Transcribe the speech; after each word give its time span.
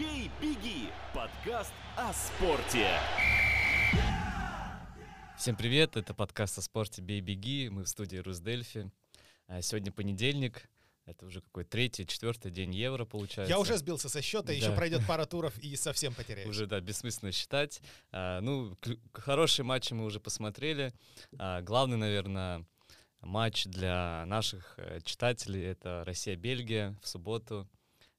«Бей, 0.00 0.30
беги»– 0.40 0.88
подкаст 1.14 1.74
о 1.94 2.10
спорте. 2.14 2.88
Всем 5.36 5.54
привет, 5.56 5.94
это 5.94 6.14
подкаст 6.14 6.56
о 6.56 6.62
спорте 6.62 7.02
«Бей, 7.02 7.20
беги», 7.20 7.68
мы 7.68 7.84
в 7.84 7.86
студии 7.86 8.16
Русдельфи. 8.16 8.90
А 9.46 9.60
Сегодня 9.60 9.92
понедельник, 9.92 10.70
это 11.04 11.26
уже 11.26 11.42
какой 11.42 11.64
третий, 11.64 12.06
четвертый 12.06 12.50
день 12.50 12.74
Евро 12.74 13.04
получается. 13.04 13.52
Я 13.52 13.58
уже 13.58 13.76
сбился 13.76 14.08
со 14.08 14.22
счета, 14.22 14.46
Да. 14.46 14.52
еще 14.54 14.74
пройдет 14.74 15.06
пара 15.06 15.26
туров 15.26 15.58
и 15.58 15.76
совсем 15.76 16.14
потеряюсь. 16.14 16.48
Уже, 16.48 16.66
да, 16.66 16.80
бессмысленно 16.80 17.30
считать. 17.32 17.82
А, 18.10 18.40
ну, 18.40 18.74
к- 18.80 18.96
хорошие 19.20 19.66
матчи 19.66 19.92
мы 19.92 20.06
уже 20.06 20.18
посмотрели. 20.18 20.94
А, 21.38 21.60
главный, 21.60 21.98
наверное, 21.98 22.64
матч 23.20 23.66
для 23.66 24.24
наших 24.24 24.78
э, 24.78 25.00
читателей— 25.04 25.62
это 25.66 26.04
Россия-Бельгия 26.06 26.96
в 27.02 27.06
субботу, 27.06 27.68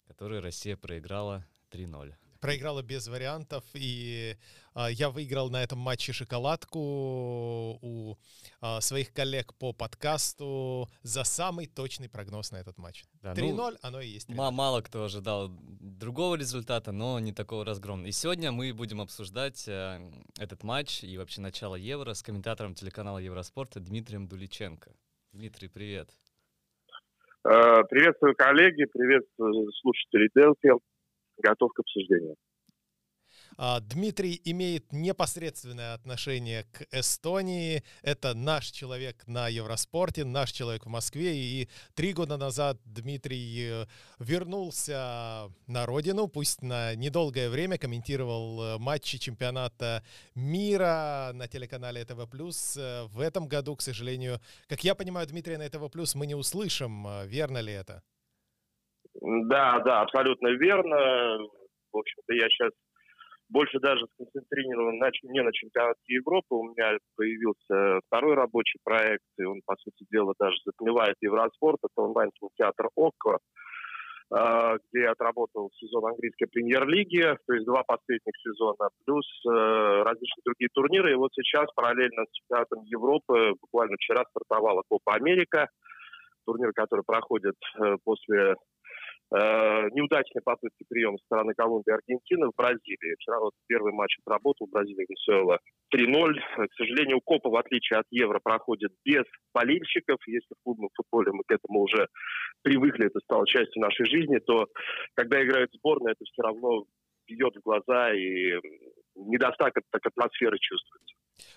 который 0.06 0.42
Россия 0.42 0.78
проиграла 0.78 1.44
3-0. 1.72 2.14
Проиграла 2.40 2.82
без 2.82 3.08
вариантов, 3.08 3.64
и 3.76 4.36
а, 4.74 4.90
я 4.90 5.12
выиграл 5.12 5.52
на 5.52 5.62
этом 5.62 5.78
матче 5.78 6.12
шоколадку 6.12 6.80
у 6.80 8.18
а, 8.62 8.82
своих 8.82 9.14
коллег 9.14 9.54
по 9.54 9.74
подкасту 9.74 10.90
за 11.04 11.24
самый 11.24 11.68
точный 11.68 12.10
прогноз 12.10 12.52
на 12.52 12.58
этот 12.58 12.80
матч. 12.80 13.04
Да, 13.22 13.36
ну, 13.38 13.56
3-0, 13.56 13.78
оно 13.84 14.02
и 14.02 14.08
есть 14.08 14.28
3-0. 14.28 14.36
Ма- 14.36 14.52
Мало 14.52 14.82
кто 14.82 15.04
ожидал 15.04 15.52
другого 15.80 16.34
результата, 16.36 16.92
но 16.92 17.20
не 17.20 17.32
такого 17.32 17.64
разгрома. 17.64 18.08
И 18.08 18.12
сегодня 18.12 18.52
мы 18.52 18.74
будем 18.74 19.02
обсуждать 19.02 19.68
э, 19.68 20.00
этот 20.40 20.64
матч 20.64 21.04
и 21.04 21.18
вообще 21.20 21.42
начало 21.42 21.76
Евро 21.76 22.16
с 22.16 22.24
комментатором 22.24 22.74
телеканала 22.74 23.20
Евроспорта 23.20 23.80
Дмитрием 23.80 24.28
Дуличенко. 24.28 24.92
Дмитрий, 25.32 25.68
привет. 25.68 26.10
Э, 27.44 27.84
Приветствую 27.90 28.36
коллеги, 28.36 28.86
приветствую 28.86 29.72
слушателей 29.74 30.30
Делфи. 30.36 30.72
Готов 31.42 31.74
к 31.74 31.80
обсуждению. 31.80 32.36
А, 33.58 33.80
Дмитрий 33.80 34.42
имеет 34.46 34.92
непосредственное 34.92 35.94
отношение 35.94 36.66
к 36.72 36.86
Эстонии. 36.92 37.84
Это 38.02 38.34
наш 38.34 38.72
человек 38.72 39.28
на 39.28 39.50
Евроспорте, 39.50 40.24
наш 40.24 40.52
человек 40.52 40.86
в 40.86 40.90
Москве. 40.90 41.36
И 41.36 41.70
три 41.94 42.14
года 42.14 42.38
назад 42.38 42.80
Дмитрий 42.86 43.84
э, 43.84 43.86
вернулся 44.20 45.52
на 45.68 45.86
родину, 45.86 46.28
пусть 46.28 46.62
на 46.62 46.96
недолгое 46.96 47.50
время, 47.50 47.78
комментировал 47.78 48.64
э, 48.64 48.78
матчи 48.78 49.18
чемпионата 49.18 50.04
мира 50.36 51.32
на 51.34 51.48
телеканале 51.48 52.06
ТВ+. 52.06 52.20
Э, 52.78 53.06
В 53.08 53.20
этом 53.20 53.48
году, 53.48 53.76
к 53.76 53.82
сожалению, 53.82 54.40
как 54.68 54.84
я 54.84 54.96
понимаю, 54.96 55.28
Дмитрия 55.28 55.58
на 55.58 55.70
ТВ+, 55.70 55.90
мы 56.16 56.26
не 56.26 56.36
услышим. 56.36 57.08
Верно 57.28 57.60
ли 57.60 57.74
это? 57.74 58.02
Да, 59.22 59.80
да, 59.80 60.02
абсолютно 60.02 60.48
верно. 60.50 61.38
В 61.94 61.98
общем-то, 61.98 62.34
я 62.34 62.50
сейчас 62.50 62.72
больше 63.50 63.80
даже 63.80 64.06
сконцентрирован 64.14 64.98
на, 64.98 65.12
не 65.24 65.44
на 65.44 65.52
чемпионате 65.52 66.02
Европы. 66.08 66.56
У 66.56 66.64
меня 66.64 66.98
появился 67.16 68.00
второй 68.08 68.36
рабочий 68.36 68.80
проект, 68.84 69.26
и 69.38 69.44
он, 69.44 69.62
по 69.66 69.76
сути 69.78 70.06
дела, 70.10 70.34
даже 70.40 70.56
затмевает 70.66 71.16
Евроспорт. 71.22 71.80
Это 71.84 72.02
онлайн-кинотеатр 72.02 72.90
ОККО, 72.96 73.38
э, 74.34 74.78
где 74.90 75.02
я 75.04 75.12
отработал 75.12 75.70
сезон 75.76 76.06
английской 76.08 76.46
премьер-лиги, 76.46 77.38
то 77.46 77.54
есть 77.54 77.66
два 77.66 77.84
последних 77.84 78.34
сезона, 78.42 78.90
плюс 79.06 79.28
э, 79.46 79.50
различные 79.50 80.44
другие 80.46 80.70
турниры. 80.74 81.12
И 81.12 81.16
вот 81.16 81.32
сейчас 81.34 81.70
параллельно 81.76 82.26
с 82.26 82.32
чемпионатом 82.32 82.84
Европы 82.86 83.54
буквально 83.60 83.98
вчера 83.98 84.24
стартовала 84.30 84.82
Копа 84.88 85.14
Америка, 85.16 85.68
турнир, 86.46 86.72
который 86.74 87.04
проходит 87.06 87.56
э, 87.78 87.98
после 88.04 88.56
неудачной 89.32 90.42
попытки 90.42 90.84
приема 90.90 91.18
со 91.20 91.26
стороны 91.26 91.54
Колумбии 91.54 91.92
и 91.92 91.94
Аргентины 91.94 92.48
в 92.48 92.56
Бразилии. 92.56 93.16
Вчера 93.16 93.40
вот 93.40 93.54
первый 93.68 93.94
матч 93.94 94.18
отработал 94.26 94.68
Бразилия 94.68 95.06
Венесуэла 95.08 95.60
3-0. 95.94 96.36
Э, 96.36 96.68
К 96.68 96.74
сожалению, 96.74 97.22
Копа, 97.22 97.50
в 97.50 97.56
отличие 97.56 98.00
от 98.00 98.06
Евро, 98.12 98.40
проходит 98.44 98.92
без 99.06 99.24
болельщиков. 99.54 100.18
Если 100.28 100.54
в 100.54 100.64
клубном 100.64 100.90
футболе 100.96 101.32
мы 101.32 101.44
к 101.46 101.52
этому 101.52 101.82
уже 101.82 102.08
привыкли, 102.62 103.08
это 103.08 103.20
стало 103.22 103.48
частью 103.48 103.82
нашей 103.82 104.06
жизни, 104.06 104.40
то 104.40 104.68
когда 105.16 105.44
играют 105.44 105.72
сборные, 105.74 106.14
это 106.14 106.26
все 106.26 106.42
равно 106.42 106.86
бьет 107.28 107.56
в 107.56 107.62
глаза 107.62 108.14
и 108.14 108.60
недостаток 109.16 109.84
так 109.92 110.06
атмосферы 110.06 110.58
чувствуется. 110.60 111.16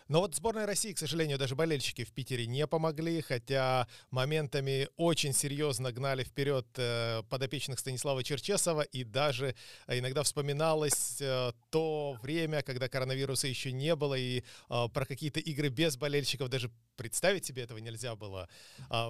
Но 0.09 0.21
вот 0.21 0.35
сборная 0.35 0.67
России, 0.67 0.93
к 0.93 0.99
сожалению, 0.99 1.39
даже 1.39 1.55
болельщики 1.55 2.05
в 2.05 2.13
Питере 2.13 2.47
не 2.47 2.67
помогли, 2.67 3.21
хотя 3.21 3.89
моментами 4.11 4.89
очень 4.97 5.33
серьезно 5.33 5.93
гнали 5.93 6.25
вперед 6.25 6.67
э, 6.77 7.23
подопечных 7.31 7.79
Станислава 7.79 8.23
Черчесова, 8.23 8.83
и 8.83 9.05
даже 9.05 9.55
э, 9.87 9.99
иногда 9.99 10.23
вспоминалось 10.23 11.21
э, 11.21 11.53
то 11.71 12.17
время, 12.23 12.63
когда 12.63 12.89
коронавируса 12.89 13.49
еще 13.49 13.73
не 13.73 13.95
было, 13.97 14.15
и 14.15 14.43
про 14.69 15.07
какие-то 15.07 15.41
игры 15.41 15.69
без 15.69 15.97
болельщиков 15.97 16.49
даже 16.49 16.71
представить 16.97 17.45
себе 17.45 17.63
этого 17.63 17.79
нельзя 17.79 18.15
было. 18.15 18.49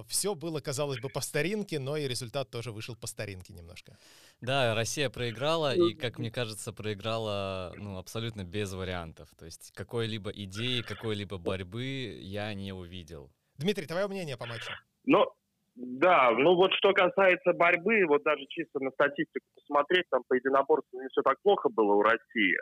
все 0.07 0.33
было, 0.33 0.59
казалось 0.59 0.99
бы, 0.99 1.09
по 1.09 1.21
старинке, 1.21 1.79
но 1.79 1.97
и 1.97 2.07
результат 2.07 2.49
тоже 2.49 2.71
вышел 2.71 2.95
по 2.95 3.07
старинке 3.07 3.53
немножко. 3.53 3.97
Да, 4.41 4.75
Россия 4.75 5.09
проиграла, 5.09 5.75
и, 5.75 5.93
как 5.93 6.19
мне 6.19 6.31
кажется, 6.31 6.73
проиграла 6.73 7.73
ну, 7.77 7.97
абсолютно 7.97 8.43
без 8.43 8.73
вариантов. 8.73 9.29
То 9.37 9.45
есть 9.45 9.71
какой-либо 9.73 10.29
идеи, 10.31 10.64
какой-либо 10.87 11.37
борьбы 11.37 11.83
я 12.21 12.53
не 12.53 12.73
увидел. 12.73 13.31
Дмитрий, 13.57 13.87
твое 13.87 14.07
мнение 14.07 14.37
по 14.37 14.45
матчу? 14.45 14.71
Ну, 15.05 15.25
да, 15.75 16.31
ну 16.31 16.55
вот 16.55 16.71
что 16.73 16.93
касается 16.93 17.53
борьбы, 17.53 18.05
вот 18.07 18.23
даже 18.23 18.45
чисто 18.49 18.79
на 18.79 18.91
статистику 18.91 19.45
посмотреть, 19.55 20.05
там 20.09 20.23
по 20.27 20.33
единоборству 20.33 21.01
не 21.01 21.07
все 21.09 21.21
так 21.21 21.37
плохо 21.41 21.69
было 21.69 21.93
у 21.95 22.01
России. 22.01 22.57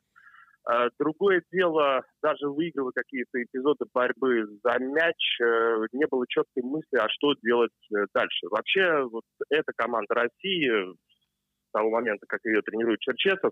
Э, 0.69 0.89
Другое 0.97 1.43
дело, 1.51 2.01
даже 2.21 2.49
выигрывая 2.49 2.91
какие-то 2.93 3.41
эпизоды 3.43 3.85
борьбы 3.93 4.45
за 4.63 4.79
мяч, 4.79 5.39
э, 5.41 5.85
не 5.91 6.07
было 6.07 6.25
четкой 6.27 6.63
мысли, 6.63 6.97
а 6.97 7.07
что 7.09 7.33
делать 7.43 7.71
э, 7.91 8.05
дальше. 8.13 8.47
Вообще, 8.49 9.03
вот 9.03 9.25
эта 9.49 9.71
команда 9.75 10.15
России, 10.15 10.69
с 10.93 11.71
того 11.71 11.89
момента, 11.91 12.25
как 12.27 12.39
ее 12.45 12.61
тренирует 12.61 12.99
Черчесов, 13.01 13.51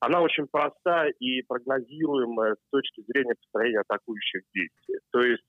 она 0.00 0.20
очень 0.20 0.46
проста 0.46 1.06
и 1.18 1.42
прогнозируемая 1.42 2.54
с 2.54 2.70
точки 2.70 3.02
зрения 3.08 3.34
построения 3.34 3.80
атакующих 3.80 4.42
действий. 4.54 4.98
То 5.10 5.20
есть 5.20 5.44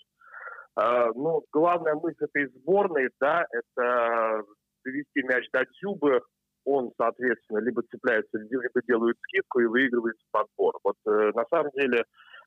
Uh, 0.78 1.12
ну, 1.14 1.44
главная 1.52 1.96
мысль 1.96 2.24
этой 2.24 2.48
сборной, 2.48 3.10
да, 3.20 3.46
это 3.52 4.44
довести 4.86 5.24
мяч 5.24 5.46
до 5.52 5.66
Дзюбы, 5.66 6.22
он, 6.64 6.92
соответственно, 6.98 7.60
либо 7.60 7.82
цепляется, 7.84 8.38
либо 8.38 8.82
делает 8.88 9.18
скидку 9.24 9.60
и 9.60 9.66
выигрывает 9.66 10.16
подбор. 10.32 10.80
Вот 10.84 10.96
э, 11.08 11.31
на 11.34 11.44
самом 11.50 11.72
деле 11.72 12.06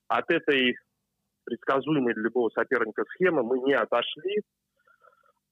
от 0.09 0.31
этой 0.31 0.77
предсказуемой 1.45 2.15
для 2.15 2.25
любого 2.25 2.51
соперника 2.51 3.05
схемы 3.15 3.43
мы 3.43 3.59
не 3.61 3.75
отошли. 3.75 4.43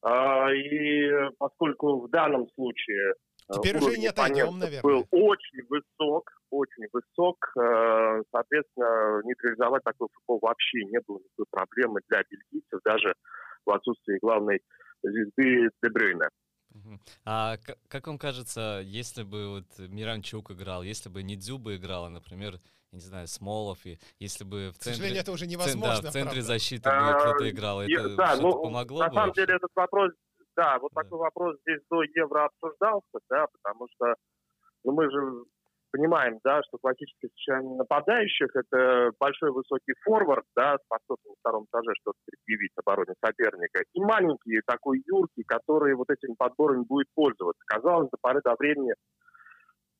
А, 0.03 0.51
и 0.51 1.11
поскольку 1.37 2.07
в 2.07 2.09
данном 2.09 2.47
случае 2.55 3.11
э, 3.49 3.53
Теперь 3.53 3.75
уже 3.75 3.85
и 3.85 3.87
уровень 3.87 4.01
не 4.01 4.07
отойдем, 4.07 4.43
оппонента 4.47 4.65
наверное. 4.65 4.81
был 4.81 5.07
очень 5.11 5.67
высок, 5.69 6.31
очень 6.51 6.85
высок. 6.93 7.37
Э, 7.57 8.21
Соответственно, 8.31 9.21
нейтрализовать 9.23 9.83
такой 9.83 10.07
футбол 10.13 10.39
вообще 10.41 10.83
не 10.85 10.99
было 11.07 11.17
никакой 11.19 11.45
проблемы 11.49 12.01
для 12.09 12.21
бельгийцев, 12.29 12.79
даже 12.83 13.15
в 13.65 13.71
отсутствии 13.71 14.19
главной 14.21 14.61
звезды 15.01 15.69
Дебрюйна. 15.81 16.29
А 17.25 17.57
как 17.89 18.07
вам 18.07 18.17
кажется, 18.17 18.81
если 18.83 19.23
бы 19.23 19.49
вот 19.49 19.89
Миранчук 19.89 20.51
играл, 20.51 20.83
если 20.83 21.09
бы 21.09 21.21
Нидзюба 21.23 21.75
играла, 21.75 22.07
например, 22.09 22.53
я 22.91 22.97
не 22.97 23.01
знаю, 23.01 23.27
Смолов, 23.27 23.85
и 23.85 23.99
если 24.19 24.43
бы 24.43 24.71
в 24.73 24.79
К 24.79 24.83
сожалению, 24.83 25.15
центре, 25.15 25.21
это 25.21 25.31
уже 25.31 25.47
невозможно. 25.47 26.01
да, 26.03 26.09
в 26.09 26.13
центре 26.13 26.23
правда. 26.23 26.41
защиты 26.41 26.83
бы 26.89 26.95
А, 26.95 27.19
кто-то 27.19 27.49
играл, 27.49 27.81
это 27.81 28.15
да, 28.15 28.35
ну, 28.37 28.63
помогло 28.63 28.99
на 28.99 29.07
бы 29.09 29.13
самом 29.15 29.27
вообще? 29.29 29.45
деле 29.45 29.55
этот 29.57 29.71
вопрос, 29.75 30.11
да, 30.55 30.79
вот 30.79 30.91
Да. 30.93 31.01
такой 31.03 31.19
вопрос 31.19 31.57
здесь 31.61 31.79
до 31.89 32.03
Евро 32.03 32.45
обсуждался, 32.45 33.19
да, 33.29 33.47
потому 33.47 33.87
что 33.93 34.15
ну, 34.83 34.91
мы 34.93 35.09
же 35.11 35.43
понимаем, 35.91 36.39
да, 36.43 36.61
что 36.63 36.77
классическое 36.81 37.29
сочетание 37.29 37.75
нападающих– 37.75 38.47
это 38.55 39.11
большой 39.19 39.51
высокий 39.51 39.93
форвард, 40.03 40.45
да, 40.55 40.77
способный 40.85 41.31
на 41.31 41.35
втором 41.39 41.65
этаже 41.65 41.93
что-то 42.01 42.17
предъявить 42.25 42.71
обороне 42.77 43.13
соперника, 43.23 43.83
и 43.93 43.99
маленький 43.99 44.61
такой 44.65 45.03
юркий, 45.05 45.43
который 45.43 45.95
вот 45.95 46.09
этими 46.09 46.35
подборами 46.37 46.83
будет 46.83 47.07
пользоваться. 47.13 47.61
Казалось, 47.65 48.09
до 48.09 48.17
поры 48.21 48.41
до 48.43 48.55
времени 48.57 48.93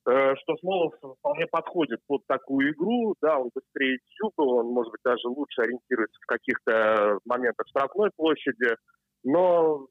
э, 0.06 0.34
что 0.36 0.56
Смолов 0.56 0.94
вполне 1.18 1.46
подходит 1.46 2.00
под 2.06 2.22
такую 2.26 2.72
игру, 2.72 3.14
да, 3.20 3.38
он 3.38 3.50
быстрее 3.54 3.98
Дзюба, 4.08 4.42
он, 4.42 4.66
может 4.72 4.90
быть, 4.92 5.02
даже 5.04 5.28
лучше 5.28 5.62
ориентируется 5.62 6.18
в 6.22 6.26
каких-то 6.26 7.18
моментах 7.24 7.66
штрафной 7.68 8.10
площади, 8.16 8.76
но 9.24 9.86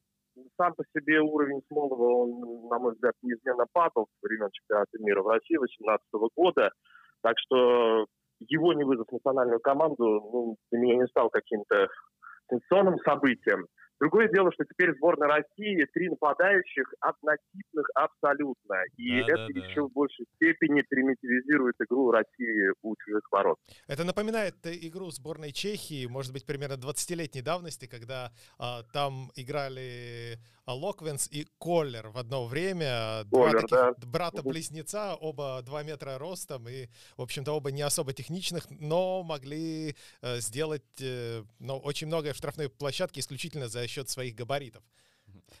сам 0.56 0.74
по 0.74 0.84
себе 0.94 1.20
уровень 1.20 1.62
Смолова, 1.68 2.24
он, 2.24 2.68
на 2.68 2.78
мой 2.78 2.94
взгляд, 2.94 3.14
неизменно 3.22 3.66
падал 3.72 4.06
со 4.06 4.26
времен 4.26 4.48
чемпионата 4.52 4.98
мира 4.98 5.22
в 5.22 5.28
России 5.28 5.56
2018 5.56 6.06
года. 6.36 6.70
Так 7.22 7.34
что 7.38 8.06
его 8.40 8.72
не 8.72 8.84
вызов 8.84 9.06
национальную 9.10 9.60
команду 9.60 10.04
ну, 10.04 10.56
для 10.70 10.80
меня 10.80 10.96
не 10.96 11.06
стал 11.06 11.30
каким-то 11.30 11.88
сенсационным 12.50 12.98
событием. 13.04 13.66
Другое 14.02 14.28
дело, 14.28 14.50
что 14.52 14.64
теперь 14.64 14.92
в 14.92 14.96
сборной 14.96 15.28
России 15.28 15.86
три 15.94 16.08
нападающих 16.08 16.92
однотипных 16.98 17.86
абсолютно. 17.94 18.82
И 18.96 19.20
Да, 19.20 19.26
это 19.28 19.36
да, 19.36 19.60
да. 19.60 19.66
еще 19.68 19.82
в 19.82 19.92
большей 19.92 20.26
степени 20.34 20.82
примитивизирует 20.82 21.76
игру 21.78 22.10
России 22.10 22.72
у 22.82 22.96
чужих 22.96 23.22
ворот. 23.30 23.60
Это 23.86 24.02
напоминает 24.02 24.56
игру 24.64 25.08
сборной 25.12 25.52
Чехии, 25.52 26.06
может 26.06 26.32
быть, 26.32 26.44
примерно 26.44 26.74
20-летней 26.74 27.42
давности, 27.42 27.86
когда 27.86 28.32
а, 28.58 28.82
там 28.92 29.30
играли 29.36 30.36
а, 30.64 30.74
Локвенс 30.74 31.28
и 31.30 31.46
Коллер 31.58 32.08
в 32.08 32.18
одно 32.18 32.46
время. 32.46 33.24
Два 33.24 33.46
Коллер, 33.46 33.60
таких 33.62 33.78
да. 33.78 33.94
брата-близнеца, 34.06 35.14
оба 35.14 35.60
2 35.62 35.82
метра 35.82 36.18
ростом 36.18 36.68
и, 36.68 36.88
в 37.16 37.22
общем-то, 37.22 37.52
оба 37.52 37.72
не 37.72 37.82
особо 37.82 38.12
техничных, 38.12 38.64
но 38.70 39.22
могли 39.22 39.96
э, 40.20 40.38
сделать 40.38 40.82
э, 41.00 41.42
ну, 41.58 41.78
очень 41.78 42.06
многое 42.06 42.32
в 42.32 42.36
штрафной 42.36 42.68
площадке 42.68 43.20
исключительно 43.20 43.68
за 43.68 43.86
счет 43.88 44.08
своих 44.08 44.34
габаритов. 44.34 44.82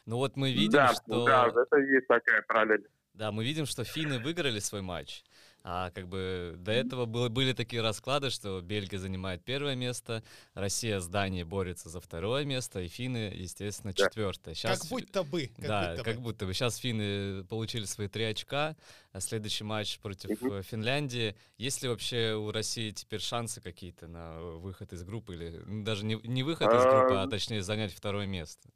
Ну 0.06 0.16
вот 0.16 0.36
мы 0.36 0.52
видим, 0.52 0.72
да, 0.72 0.94
что... 0.94 1.24
да, 1.24 1.48
это 1.48 1.76
есть 1.78 2.06
такая 2.06 2.42
параллель. 2.42 2.86
Да, 3.14 3.30
мы 3.30 3.44
видим, 3.44 3.66
что 3.66 3.84
финны 3.84 4.18
выиграли 4.18 4.58
свой 4.58 4.80
матч. 4.82 5.22
А 5.64 5.90
как 5.90 6.08
бы 6.08 6.54
до 6.58 6.72
этого 6.72 7.06
было, 7.06 7.28
были 7.28 7.52
такие 7.52 7.82
расклады, 7.82 8.30
что 8.30 8.60
Бельгия 8.60 8.98
занимает 8.98 9.44
первое 9.44 9.76
место, 9.76 10.24
Россия 10.54 10.98
с 10.98 11.06
Данией 11.06 11.44
борется 11.44 11.88
за 11.88 12.00
второе 12.00 12.44
место, 12.44 12.80
и 12.80 12.88
финны, 12.88 13.32
естественно, 13.32 13.94
четвертое. 13.94 14.54
Сейчас, 14.54 14.80
Как 14.80 14.90
будто 14.90 15.22
бы. 15.22 15.50
Как 15.56 15.66
да, 15.66 15.90
будто 15.90 16.04
как 16.04 16.16
бы. 16.16 16.22
будто 16.22 16.46
бы. 16.46 16.54
Сейчас 16.54 16.76
финны 16.76 17.44
получили 17.44 17.84
свои 17.84 18.08
три 18.08 18.24
очка, 18.24 18.76
а 19.12 19.20
следующий 19.20 19.62
матч 19.62 20.00
против 20.00 20.42
э, 20.42 20.62
Финляндии. 20.62 21.36
Есть 21.58 21.82
ли 21.82 21.88
вообще 21.88 22.34
у 22.34 22.50
России 22.50 22.90
теперь 22.90 23.20
шансы 23.20 23.60
какие-то 23.60 24.08
на 24.08 24.34
э, 24.38 24.56
выход 24.58 24.92
из 24.92 25.04
группы? 25.04 25.34
Или 25.34 25.62
даже 25.84 26.04
не, 26.04 26.16
не 26.24 26.42
выход 26.42 26.68
из 26.72 26.82
группы, 26.82 27.14
а 27.14 27.22
А, 27.22 27.28
точнее 27.28 27.62
занять 27.62 27.92
второе 27.92 28.26
место? 28.26 28.68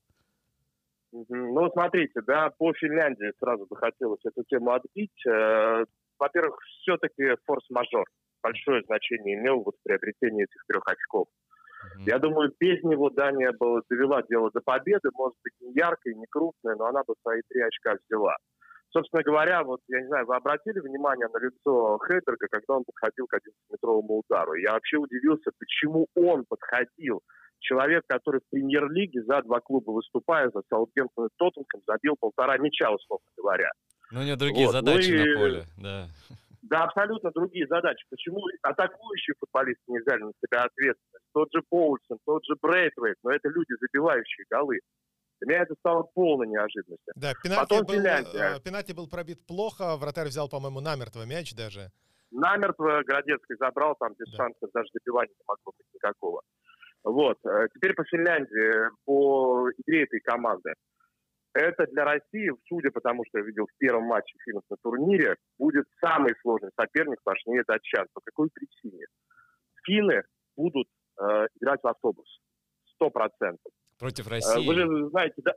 Ну, 1.11 1.71
смотрите, 1.73 2.21
да, 2.27 2.51
по 2.51 2.73
Финляндии 2.75 3.33
сразу 3.41 3.67
захотелось 3.71 4.21
эту 4.25 4.45
тему 4.45 4.73
отбить. 4.73 5.27
Во-первых, 6.19 6.59
все-таки 6.83 7.37
форс-мажор 7.45 8.07
большое 8.43 8.83
значение 8.87 9.39
имел 9.39 9.63
вот 9.63 9.75
в 9.75 9.83
приобретении 9.83 10.45
этих 10.45 10.63
трех 10.69 10.83
очков. 10.87 11.27
Мгм. 11.97 12.05
Я 12.07 12.19
думаю, 12.19 12.53
без 12.59 12.83
него 12.85 13.11
Дания 13.11 13.53
бы 13.53 13.83
довела 13.91 14.23
дело 14.23 14.51
до 14.53 14.61
победы, 14.61 15.11
может 15.15 15.37
быть, 15.43 15.53
не 15.61 15.73
яркой, 15.75 16.15
не 16.15 16.27
крупной, 16.27 16.77
но 16.77 16.87
она 16.87 17.03
бы 17.07 17.15
свои 17.23 17.43
три 17.49 17.63
очка 17.63 17.97
взяла. 18.07 18.37
Собственно 18.91 19.23
говоря, 19.23 19.63
вот, 19.63 19.81
я 19.89 20.01
не 20.01 20.07
знаю, 20.07 20.27
вы 20.27 20.37
обратили 20.37 20.81
внимание 20.81 21.29
на 21.29 21.39
лицо 21.39 21.99
Хейберга, 22.07 22.47
когда 22.51 22.77
он 22.77 22.85
подходил 22.85 23.27
к 23.27 23.35
11-метровому 23.35 24.23
удару? 24.23 24.55
Я 24.55 24.73
вообще 24.73 24.97
удивился, 24.97 25.51
почему 25.59 26.07
он 26.15 26.45
подходил. 26.49 27.21
Человек, 27.59 28.05
который 28.07 28.41
в 28.41 28.51
премьер-лиге 28.51 29.23
за 29.25 29.43
два 29.43 29.61
клуба 29.61 29.91
выступая, 29.91 30.51
за 30.51 30.63
Саутгемптон 30.71 31.27
и 31.27 31.31
Тоттенхэм, 31.37 31.83
забил 31.87 32.17
полтора 32.19 32.59
мяча, 32.59 32.91
условно 32.91 33.27
говоря. 33.37 33.71
Ну, 34.11 34.21
у 34.21 34.23
него 34.23 34.37
другие 34.37 34.67
Вот, 34.67 34.73
ну 34.75 34.79
задачи 34.81 35.11
и- 35.11 35.19
на 35.19 35.39
поле, 35.41 35.65
да. 35.79 36.09
Да, 36.63 36.85
абсолютно 36.85 37.31
другие 37.31 37.67
задачи. 37.69 38.05
Почему 38.11 38.41
атакующие 38.63 39.35
футболисты 39.39 39.83
не 39.87 40.01
взяли 40.01 40.23
на 40.23 40.33
себя 40.45 40.65
ответственность? 40.65 41.25
Тот 41.33 41.49
же 41.55 41.63
Поульсон, 41.69 42.19
тот 42.25 42.45
же 42.45 42.55
Брейтвейт, 42.61 43.17
но 43.23 43.31
это 43.31 43.49
люди, 43.51 43.73
забивающие 43.81 44.45
голы. 44.51 44.81
Для 45.41 45.49
меня 45.55 45.63
это 45.63 45.75
стало 45.79 46.03
полной 46.15 46.49
неожиданностью. 46.49 47.13
Да, 47.15 47.35
пенальти 47.41 47.61
Потом 47.61 47.85
был, 47.87 47.95
Финляндия. 47.95 48.57
э, 48.57 48.61
пенальти 48.61 48.93
был 48.93 49.07
пробит 49.09 49.47
плохо, 49.47 49.97
вратарь 49.97 50.27
взял, 50.29 50.49
по-моему, 50.49 50.81
намертво 50.81 51.25
мяч 51.25 51.55
даже. 51.55 51.91
Намертво 52.33 53.03
Городецкий 53.07 53.55
забрал, 53.61 53.95
там 54.01 54.15
без 54.19 54.29
Да. 54.33 54.37
шансов 54.39 54.69
даже 54.75 54.89
добивания 54.93 55.35
не 55.39 55.45
могло 55.47 55.73
быть 55.77 55.87
никакого. 55.95 56.43
Вот. 57.05 57.39
Э, 57.45 57.69
Теперь 57.75 57.95
по 57.95 58.03
Финляндии, 58.05 58.91
по 59.05 59.71
игре 59.87 60.03
этой 60.05 60.19
команды. 60.21 60.73
Это 61.57 61.87
для 61.87 62.05
России, 62.05 62.51
судя 62.69 62.91
по 62.91 63.01
тому, 63.01 63.25
что 63.27 63.39
я 63.39 63.45
видел 63.45 63.67
в 63.67 63.79
первом 63.79 64.05
матче 64.05 64.37
финнов 64.45 64.63
на 64.69 64.77
турнире, 64.83 65.37
будет 65.59 65.87
самый 66.01 66.35
сложный 66.43 66.69
соперник 66.79 67.19
важнее 67.25 67.63
этот 67.63 67.83
час. 67.83 68.07
По 68.13 68.21
какой 68.23 68.51
причине? 68.53 69.07
Финны 69.87 70.23
будут 70.55 70.87
э, 71.19 71.47
играть 71.59 71.81
в 71.83 71.87
автобус. 71.87 72.27
Сто 72.93 73.09
процентов. 73.09 73.73
Против 73.99 74.27
Э, 74.27 74.31
России. 74.33 74.67
Вы 74.67 74.75
же 74.75 75.09
знаете, 75.09 75.35
да, 75.39 75.55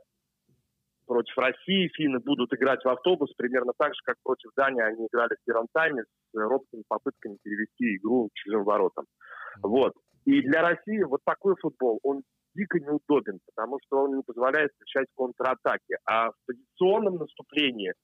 против 1.06 1.36
России 1.36 1.90
финны 1.94 2.18
будут 2.20 2.54
играть 2.54 2.82
в 2.82 2.88
автобус 2.88 3.34
примерно 3.36 3.72
так 3.76 3.94
же, 3.94 4.00
как 4.04 4.16
против 4.22 4.50
Дании 4.56 4.82
они 4.82 5.06
играли 5.06 5.34
в 5.34 5.44
первом 5.44 5.66
тайме 5.72 6.04
с 6.04 6.34
робкими 6.34 6.82
попытками 6.88 7.36
перевести 7.42 7.96
игру 7.96 8.28
к 8.28 8.34
чужим 8.36 8.64
воротам. 8.64 9.04
Вот. 9.62 9.92
И 10.24 10.40
для 10.40 10.62
России 10.62 11.02
вот 11.02 11.20
такой 11.24 11.56
футбол, 11.60 12.00
он 12.02 12.22
дико 12.60 12.78
неудобен, 12.78 13.40
потому 13.46 13.78
что 13.86 14.04
он 14.04 14.16
не 14.16 14.22
позволяет 14.22 14.70
встречать 14.72 15.08
контратаки. 15.16 15.96
А 16.04 16.30
в 16.30 16.34
позиционном 16.46 17.16
наступлении 17.16 17.94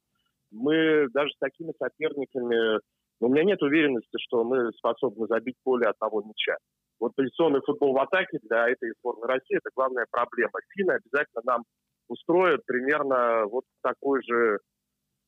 мы 0.50 1.08
даже 1.12 1.30
с 1.32 1.38
такими 1.38 1.72
соперниками... 1.78 2.80
ну, 3.20 3.28
У 3.28 3.32
меня 3.32 3.44
нет 3.44 3.62
уверенности, 3.62 4.16
что 4.18 4.44
мы 4.44 4.72
способны 4.72 5.26
забить 5.26 5.56
более 5.64 5.90
одного 5.90 6.22
мяча. 6.22 6.56
Вот 6.98 7.14
позиционный 7.14 7.60
футбол 7.60 7.92
в 7.92 8.00
атаке 8.00 8.38
для 8.42 8.68
этой 8.68 8.92
сборной 8.98 9.28
России– 9.28 9.56
это 9.58 9.68
главная 9.74 10.06
проблема. 10.10 10.52
Финны 10.74 10.92
обязательно 10.92 11.42
нам 11.44 11.64
устроят 12.08 12.64
примерно 12.64 13.44
вот 13.46 13.64
такой 13.82 14.22
же 14.22 14.60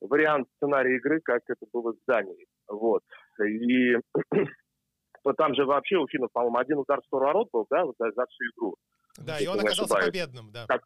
вариант 0.00 0.48
сценария 0.56 0.96
игры, 0.96 1.20
как 1.22 1.42
это 1.48 1.66
было 1.72 1.92
с 1.92 1.98
Данией. 2.06 2.46
Вот. 2.69 3.02
И 3.44 3.96
там 5.36 5.54
же 5.54 5.64
вообще 5.66 5.96
у 5.96 6.06
финнов, 6.06 6.30
по-моему, 6.32 6.56
один 6.56 6.78
удар 6.78 7.02
в 7.02 7.06
сторону 7.06 7.26
ворот 7.26 7.48
был, 7.52 7.66
да, 7.69 7.84
за, 7.84 8.12
за 8.12 8.26
всю 8.26 8.44
игру. 8.54 8.76
Да, 9.19 9.35
Если 9.35 9.44
и 9.44 9.49
он 9.49 9.55
не 9.56 9.61
оказался 9.61 9.82
ошибаюсь. 9.85 10.06
победным, 10.06 10.53
да. 10.53 10.67
Так. 10.67 10.82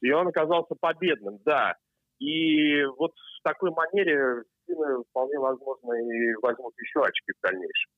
И 0.00 0.10
он 0.10 0.28
оказался 0.28 0.74
победным, 0.80 1.38
да. 1.44 1.76
И 2.18 2.84
вот 2.84 3.12
в 3.12 3.42
такой 3.42 3.70
манере 3.72 4.44
финны 4.66 5.02
вполне 5.10 5.38
возможно 5.38 5.92
и 5.92 6.34
возьмут 6.40 6.72
еще 6.78 7.00
очки 7.02 7.32
в 7.36 7.42
дальнейшем. 7.42 7.90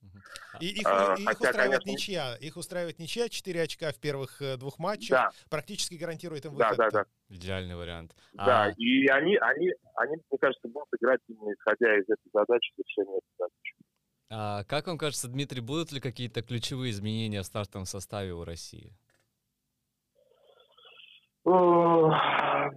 И 0.59 0.67
их, 0.79 0.85
А, 0.85 1.15
и 1.17 1.21
их 1.21 1.27
хотя, 1.27 1.49
устраивает 1.49 1.79
конечно, 1.83 1.89
ничья. 1.91 2.35
Их 2.35 2.57
устраивает 2.57 2.99
ничья, 2.99 3.29
4 3.29 3.61
очка 3.61 3.91
в 3.91 3.99
первых 3.99 4.41
э, 4.41 4.57
двух 4.57 4.79
матчах. 4.79 5.09
Да, 5.11 5.29
Практически 5.49 5.95
гарантирует 5.95 6.45
им 6.45 6.57
да, 6.57 6.69
выход. 6.71 6.77
да, 6.77 6.89
да. 6.89 7.05
Идеальный 7.29 7.75
вариант. 7.75 8.15
Да, 8.33 8.65
А, 8.65 8.69
и 8.75 9.07
они, 9.07 9.37
они, 9.37 9.69
они, 9.95 10.15
мне 10.29 10.37
кажется, 10.41 10.67
будут 10.67 10.87
играть 10.99 11.21
именно 11.27 11.53
исходя 11.53 11.95
из 11.97 12.03
этой 12.03 12.29
задачи 12.33 12.73
решения 12.77 13.17
этой 13.17 13.33
задачи. 13.37 13.75
а 14.29 14.63
как 14.65 14.87
вам 14.87 14.97
кажется, 14.97 15.27
Дмитрий, 15.29 15.61
будут 15.61 15.91
ли 15.93 16.01
какие-то 16.01 16.41
ключевые 16.41 16.91
изменения 16.91 17.41
в 17.41 17.45
стартовом 17.45 17.85
составе 17.85 18.33
у 18.33 18.43
России? 18.43 18.93
Э, 21.47 22.69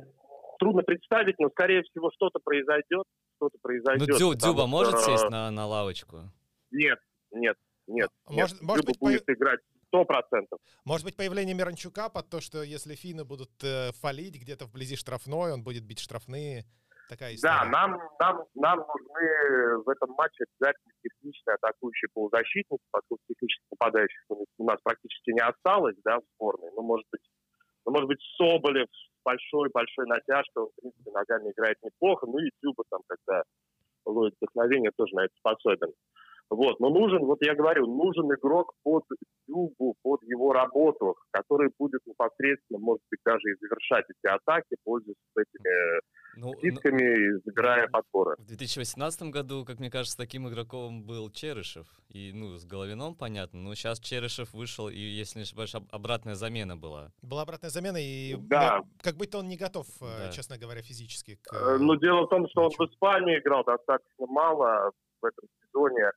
Трудно 0.59 0.83
представить, 0.83 1.39
но, 1.39 1.49
скорее 1.51 1.83
всего, 1.85 2.11
что-то 2.15 2.39
произойдет. 2.45 3.05
Что-то 3.37 3.57
Ну, 3.57 3.61
произойдет. 3.63 4.09
Дзю- 4.11 4.33
потому 4.35 4.37
Дзюба 4.37 4.67
может 4.67 4.99
что- 5.01 5.11
сесть 5.11 5.31
на, 5.31 5.51
на 5.51 5.67
лавочку? 5.67 6.19
Нет, 6.71 6.99
нет, 7.33 7.57
нет. 7.87 8.11
А 8.27 8.33
нет. 8.33 8.41
может- 8.41 8.61
может 8.63 8.85
Дзюба 8.85 8.91
быть, 8.93 8.99
по- 8.99 9.07
будет 9.07 9.25
играть 9.31 9.61
сто 9.87 10.05
процентов. 10.05 10.59
Может 10.85 11.07
быть, 11.07 11.17
появление 11.17 11.55
Миранчука 11.55 12.11
под 12.11 12.29
то, 12.29 12.41
что 12.43 12.63
если 12.63 12.95
финны 12.95 13.25
будут 13.25 13.51
э, 13.65 13.93
фалить 14.03 14.39
где-то 14.39 14.67
вблизи 14.67 14.97
штрафной, 14.97 15.53
он 15.55 15.63
будет 15.65 15.85
бить 15.87 15.99
штрафные. 15.99 16.65
Такая 17.09 17.35
история. 17.35 17.55
Да, 17.55 17.65
нам, 17.65 17.99
нам, 18.21 18.45
нам 18.55 18.79
нужны 18.79 19.79
в 19.83 19.89
этом 19.89 20.11
матче 20.11 20.45
обязательно 20.45 20.93
техничные 21.03 21.55
атакующие 21.55 22.09
полузащитники, 22.13 22.85
поскольку 22.93 23.25
технических 23.27 23.65
нападающих 23.73 24.21
у 24.29 24.35
нас- 24.37 24.47
у 24.59 24.65
нас 24.65 24.79
практически 24.85 25.31
не 25.31 25.41
осталось, 25.43 25.97
да, 26.05 26.19
в 26.19 26.23
сборной. 26.37 26.71
Ну, 26.77 26.83
может 26.83 27.07
быть, 27.11 27.23
ну, 27.87 27.93
может 27.93 28.09
быть, 28.09 28.21
Соболев 28.37 28.89
большой-большой 29.25 30.07
натяжкой, 30.07 30.65
он, 30.65 30.69
в 30.71 30.81
принципе, 30.81 31.11
ногами 31.11 31.51
играет 31.51 31.77
неплохо, 31.83 32.27
ну 32.27 32.39
и 32.39 32.51
Дзюба 32.63 32.85
там, 32.91 33.01
когда 33.07 33.43
ловит 34.07 34.35
вдохновение, 34.41 34.91
тоже 34.97 35.15
на 35.15 35.25
это 35.25 35.35
способен. 35.39 35.93
Вот, 36.51 36.81
но 36.81 36.91
нужен, 36.91 37.25
вот 37.25 37.39
я 37.43 37.55
говорю, 37.55 37.87
нужен 37.87 38.33
игрок 38.35 38.73
под 38.83 39.05
Дзюбу, 39.47 39.95
под 40.03 40.23
его 40.25 40.53
работу, 40.53 41.17
который 41.31 41.71
будет 41.79 42.01
непосредственно, 42.07 42.81
может 42.81 43.03
быть, 43.09 43.21
даже 43.25 43.51
и 43.51 43.57
завершать 43.61 44.07
эти 44.09 44.33
атаки, 44.33 44.77
пользуясь 44.85 45.17
этими 45.37 46.01
Ну, 46.37 46.49
ну, 46.49 46.53
птицками, 46.55 47.03
и 47.39 47.41
забирая 47.45 47.89
подборы. 47.89 48.37
в 48.39 48.47
2018 48.47 49.23
году, 49.31 49.65
как 49.65 49.79
мне 49.79 49.91
кажется, 49.91 50.17
таким 50.17 50.49
игроком 50.49 51.03
был 51.05 51.31
Черышев. 51.31 51.87
И, 52.09 52.33
ну, 52.33 52.57
с 52.57 52.65
Головином 52.65 53.15
понятно, 53.15 53.61
но 53.61 53.75
сейчас 53.75 54.01
Черышев 54.01 54.53
вышел, 54.53 54.89
и, 54.89 54.97
если 54.97 55.39
не 55.41 55.43
ошибаюсь, 55.43 55.75
об- 55.75 55.89
обратная 55.93 56.35
замена 56.35 56.77
была. 56.77 57.13
Была 57.23 57.43
обратная 57.43 57.71
замена, 57.71 57.97
и 58.01 58.35
Да. 58.37 58.81
да, 58.81 58.81
как 59.03 59.17
будто 59.17 59.39
он 59.39 59.49
не 59.49 59.57
готов, 59.57 59.87
э, 60.03 60.27
Да. 60.27 60.33
честно 60.33 60.57
говоря, 60.59 60.83
физически. 60.83 61.37
К, 61.43 61.53
Э, 61.53 61.79
Но 61.79 61.95
дело 61.97 62.27
в 62.27 62.29
том, 62.29 62.49
что 62.49 62.63
он 62.65 62.71
в. 62.71 62.81
Испании 62.91 63.39
играл 63.39 63.65
достаточно 63.65 64.27
мало 64.27 64.93
в 65.21 65.25
этом 65.25 65.49
сезоне. 65.65 66.11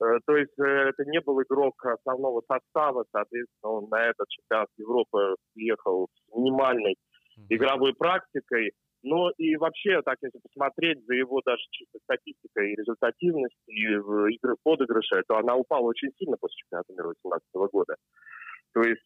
Э, 0.00 0.18
То 0.26 0.36
есть 0.36 0.52
это 0.58 1.04
не 1.06 1.20
был 1.20 1.40
игрок 1.42 1.84
основного 1.84 2.42
состава, 2.48 3.04
соответственно, 3.12 3.72
он 3.72 3.88
на 3.90 4.06
этот 4.08 4.28
чемпионат 4.28 4.68
Европы 4.76 5.36
приехал 5.54 6.08
с 6.14 6.34
минимальной 6.36 6.96
игровой 7.48 7.94
практикой. 7.94 8.72
Но 9.04 9.30
и 9.36 9.54
вообще, 9.56 10.00
так 10.00 10.16
если 10.22 10.38
посмотреть 10.38 11.04
за 11.04 11.14
его 11.14 11.42
даже 11.44 11.62
чисто 11.70 11.98
статистикой 12.04 12.72
и 12.72 12.76
результативность, 12.76 13.58
и 13.66 13.96
в 13.96 14.28
игры 14.28 14.56
подыгрыша, 14.62 15.22
то 15.28 15.36
она 15.36 15.54
упала 15.54 15.82
очень 15.82 16.10
сильно 16.18 16.38
после 16.40 16.56
чемпионата 16.56 16.92
мира 16.94 17.12
2018 17.22 17.70
года. 17.70 17.96
То 18.72 18.80
есть 18.80 19.04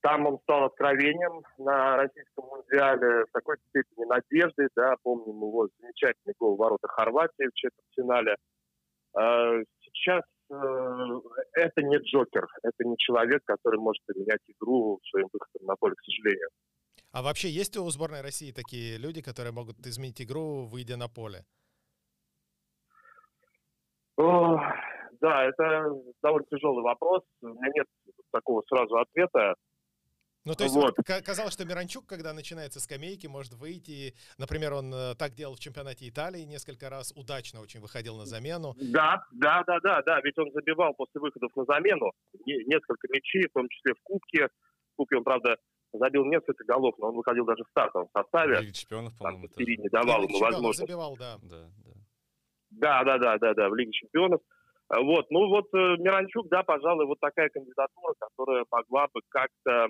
там 0.00 0.26
он 0.26 0.40
стал 0.40 0.64
откровением 0.64 1.42
на 1.58 1.98
российском 1.98 2.46
мундиале, 2.46 3.26
в 3.26 3.32
такой 3.32 3.58
степени 3.68 4.06
надежды, 4.06 4.68
да, 4.74 4.96
помним 5.04 5.36
его 5.36 5.68
замечательный 5.78 6.34
гол 6.40 6.56
ворота 6.56 6.88
Хорватии 6.88 7.48
в 7.48 7.54
четвертьфинале. 7.54 8.34
Э, 9.16 9.62
сейчас 9.82 10.24
э, 10.50 10.54
это 11.52 11.82
не 11.82 11.98
Джокер, 11.98 12.48
это 12.64 12.84
не 12.84 12.96
человек, 12.98 13.42
который 13.44 13.78
может 13.78 14.02
поменять 14.04 14.40
игру 14.48 14.98
своим 15.08 15.28
выходом 15.32 15.64
на 15.68 15.76
поле, 15.76 15.94
к 15.94 16.02
сожалению. 16.02 16.48
А 17.12 17.20
вообще 17.20 17.50
есть 17.50 17.76
у 17.76 17.88
сборной 17.90 18.22
России 18.22 18.52
такие 18.52 18.96
люди, 18.96 19.20
которые 19.20 19.52
могут 19.52 19.86
изменить 19.86 20.22
игру, 20.22 20.64
выйдя 20.64 20.96
на 20.96 21.08
поле? 21.08 21.44
О, 24.16 24.58
да, 25.20 25.44
это 25.44 25.90
довольно 26.22 26.46
тяжелый 26.50 26.82
вопрос. 26.82 27.22
У 27.42 27.48
меня 27.48 27.70
нет 27.74 27.86
такого 28.30 28.62
сразу 28.66 28.96
ответа. 28.96 29.54
Ну, 30.44 30.54
то 30.54 30.64
есть 30.64 30.74
вот. 30.74 30.94
Вот, 30.96 31.06
казалось, 31.06 31.52
что 31.52 31.64
Миранчук, 31.64 32.06
когда 32.06 32.32
начинается 32.32 32.80
скамейки, 32.80 33.26
может 33.26 33.52
выйти. 33.52 34.14
Например, 34.38 34.72
он 34.72 34.92
э, 34.92 35.14
так 35.14 35.34
делал 35.34 35.54
в 35.54 35.60
чемпионате 35.60 36.08
Италии 36.08 36.42
несколько 36.42 36.90
раз, 36.90 37.12
удачно 37.14 37.60
очень 37.60 37.80
выходил 37.80 38.16
на 38.16 38.26
замену. 38.26 38.74
Да, 38.80 39.24
да, 39.32 39.62
да, 39.66 39.78
да, 39.80 40.02
да, 40.02 40.20
ведь 40.22 40.36
он 40.38 40.50
забивал 40.52 40.94
после 40.94 41.20
выходов 41.20 41.54
на 41.54 41.64
замену 41.64 42.10
несколько 42.44 43.06
мячей, 43.10 43.46
в 43.48 43.52
том 43.52 43.68
числе 43.68 43.94
в 43.94 44.02
Кубке. 44.02 44.48
В 44.94 44.96
Кубке 44.96 45.16
он, 45.16 45.24
правда, 45.24 45.56
забил 45.98 46.24
несколько 46.24 46.64
голов, 46.64 46.94
но 46.98 47.08
он 47.08 47.16
выходил 47.16 47.44
даже 47.44 47.64
в 47.64 47.68
стартовом 47.70 48.08
составе. 48.16 48.60
Лига 48.60 48.72
чемпионов, 48.72 49.16
по-моему. 49.18 49.48
не 49.56 49.88
давал 49.88 50.22
ему 50.22 50.38
возможность. 50.38 50.80
забивал, 50.80 51.16
да. 51.16 51.36
Да, 51.42 51.70
да. 51.84 51.92
Да, 52.70 53.04
да, 53.04 53.18
да, 53.18 53.38
да, 53.38 53.54
да, 53.54 53.68
в 53.68 53.74
Лиге 53.74 53.92
чемпионов. 53.92 54.40
Вот, 54.88 55.30
ну 55.30 55.48
вот 55.48 55.66
э, 55.74 55.96
Миранчук, 55.98 56.48
да, 56.48 56.62
пожалуй, 56.62 57.06
вот 57.06 57.18
такая 57.20 57.48
кандидатура, 57.48 58.14
которая 58.18 58.64
могла 58.70 59.06
бы 59.12 59.20
как-то 59.28 59.88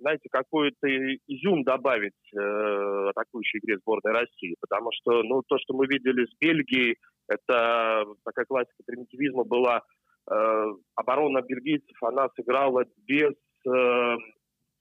знаете, 0.00 0.28
какой-то 0.30 0.88
изюм 1.26 1.62
добавить 1.62 2.14
э, 2.34 3.08
атакующей 3.10 3.60
игре 3.60 3.76
сборной 3.78 4.12
России. 4.12 4.56
Потому 4.60 4.90
что, 4.92 5.22
ну, 5.22 5.42
то, 5.46 5.58
что 5.58 5.74
мы 5.74 5.86
видели 5.86 6.24
с 6.24 6.34
Бельгией, 6.40 6.96
это 7.28 8.06
такая 8.24 8.46
классика 8.46 8.82
примитивизма 8.86 9.44
была. 9.44 9.82
Э, 10.30 10.64
оборона 10.94 11.42
бельгийцев, 11.42 12.02
она 12.02 12.28
сыграла 12.34 12.84
без 13.06 13.32
э, 13.66 14.16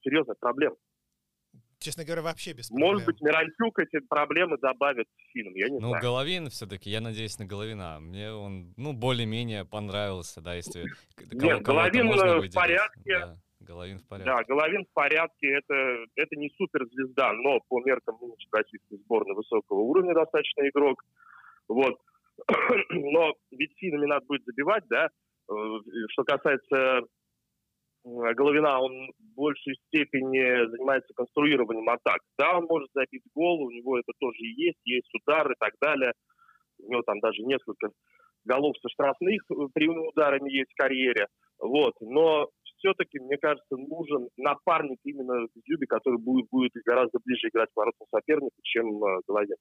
серьезных 0.01 0.37
проблем. 0.39 0.75
Честно 1.79 2.03
говоря, 2.03 2.21
вообще 2.21 2.51
без 2.51 2.67
проблем. 2.67 2.87
Может 2.87 3.05
быть, 3.05 3.21
Миранчук 3.21 3.79
эти 3.79 3.99
проблемы 3.99 4.57
добавит 4.57 5.07
фильм, 5.31 5.53
я 5.55 5.69
не 5.69 5.79
ну, 5.79 5.87
знаю. 5.87 5.95
Ну, 5.95 6.01
Головин 6.01 6.49
все-таки, 6.49 6.89
я 6.89 6.99
надеюсь 6.99 7.39
на 7.39 7.45
Головина. 7.45 7.99
Мне 8.01 8.33
он, 8.33 8.73
ну, 8.75 8.91
более-менее 8.91 9.63
понравился, 9.63 10.41
да, 10.41 10.55
если 10.55 10.83
Нет, 11.31 11.61
Головин 11.61 12.11
в 12.11 12.53
порядке. 12.53 13.19
Да. 13.19 13.37
Головин 13.61 13.99
в 13.99 14.07
порядке. 14.07 14.31
Да, 14.31 14.43
Головин 14.43 14.85
в 14.85 14.93
порядке. 14.93 15.47
Это, 15.47 16.05
это 16.15 16.35
не 16.35 16.49
суперзвезда, 16.57 17.33
но 17.33 17.59
по 17.69 17.81
меркам 17.81 18.17
нынешней 18.21 18.49
российской 18.51 18.97
сборной 18.97 19.35
высокого 19.35 19.79
уровня 19.79 20.13
достаточно 20.13 20.67
игрок. 20.67 21.03
Вот. 21.69 21.97
но 22.89 23.33
ведь 23.51 23.71
финами 23.77 24.05
надо 24.05 24.25
будет 24.25 24.43
забивать, 24.45 24.83
да. 24.89 25.09
Э, 25.49 25.53
что 26.11 26.23
касается 26.23 26.75
э, 26.75 27.01
Головина, 28.03 28.79
он 28.79 29.11
в 29.11 29.35
большей 29.35 29.75
степени 29.87 30.69
занимается 30.69 31.13
конструированием 31.13 31.89
атак. 31.89 32.19
Да, 32.37 32.57
он 32.57 32.65
может 32.65 32.89
забить 32.93 33.23
гол, 33.35 33.63
у 33.63 33.71
него 33.71 33.99
это 33.99 34.11
тоже 34.19 34.39
есть, 34.39 34.79
есть 34.85 35.09
удары 35.13 35.53
и 35.53 35.57
так 35.59 35.73
далее. 35.81 36.13
У 36.79 36.91
него 36.91 37.01
там 37.01 37.19
даже 37.19 37.41
несколько 37.43 37.89
голов 38.45 38.75
со 38.81 38.89
штрафных 38.89 39.41
э, 39.51 39.55
прямыми 39.73 40.07
ударами 40.07 40.49
есть 40.51 40.71
в 40.71 40.81
карьере. 40.81 41.27
Вот. 41.59 41.93
Но 41.99 42.49
все-таки, 42.77 43.19
мне 43.19 43.37
кажется, 43.37 43.75
нужен 43.75 44.29
напарник 44.37 44.99
именно 45.03 45.47
в 45.47 45.59
Зюбе, 45.67 45.85
который 45.87 46.19
будет, 46.19 46.47
будет 46.49 46.71
гораздо 46.85 47.19
ближе 47.23 47.49
играть 47.49 47.69
к 47.73 47.77
воротам 47.77 48.07
соперника, 48.09 48.55
чем 48.63 49.03
э, 49.03 49.19
Головин. 49.27 49.57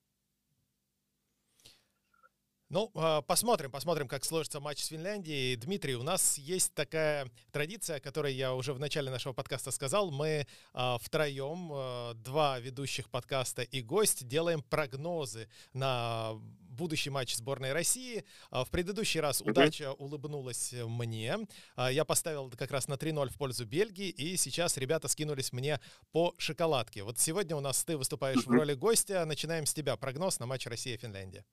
Ну, 2.70 2.90
а, 2.94 3.22
посмотрим, 3.22 3.70
посмотрим, 3.70 4.08
как 4.08 4.26
сложится 4.26 4.60
матч 4.60 4.82
с 4.82 4.88
Финляндией. 4.88 5.56
Дмитрий, 5.56 5.94
у 5.96 6.02
нас 6.02 6.36
есть 6.36 6.74
такая 6.74 7.30
традиция, 7.50 7.96
о 7.96 8.00
которой 8.00 8.34
я 8.34 8.54
уже 8.54 8.74
в 8.74 8.78
начале 8.78 9.10
нашего 9.10 9.32
подкаста 9.32 9.70
сказал. 9.70 10.10
Мы 10.10 10.46
а, 10.74 10.98
втроем, 10.98 11.70
а, 11.72 12.12
два 12.12 12.58
ведущих 12.58 13.08
подкаста 13.08 13.62
и 13.62 13.80
гость, 13.80 14.28
делаем 14.28 14.60
прогнозы 14.60 15.48
на 15.72 16.34
будущий 16.34 17.08
матч 17.08 17.36
сборной 17.36 17.72
России. 17.72 18.22
А, 18.50 18.66
в 18.66 18.70
предыдущий 18.70 19.20
раз 19.20 19.40
удача 19.40 19.94
улыбнулась 19.94 20.74
мне. 20.74 21.38
Я 21.78 22.04
поставил 22.04 22.50
как 22.50 22.70
раз 22.70 22.86
на 22.86 22.98
3-0 22.98 23.30
в 23.30 23.38
пользу 23.38 23.64
Бельгии, 23.64 24.10
и 24.10 24.36
сейчас 24.36 24.76
ребята 24.76 25.08
скинулись 25.08 25.54
мне 25.54 25.80
по 26.12 26.34
шоколадке. 26.36 27.02
Вот 27.02 27.18
сегодня 27.18 27.56
у 27.56 27.60
нас 27.60 27.82
ты 27.82 27.96
выступаешь 27.96 28.44
в 28.44 28.50
роли 28.50 28.74
гостя. 28.74 29.24
Начинаем 29.24 29.64
с 29.64 29.72
тебя. 29.72 29.96
Прогноз 29.96 30.38
на 30.38 30.44
матч 30.44 30.66
Россия-Финляндия. 30.66 31.46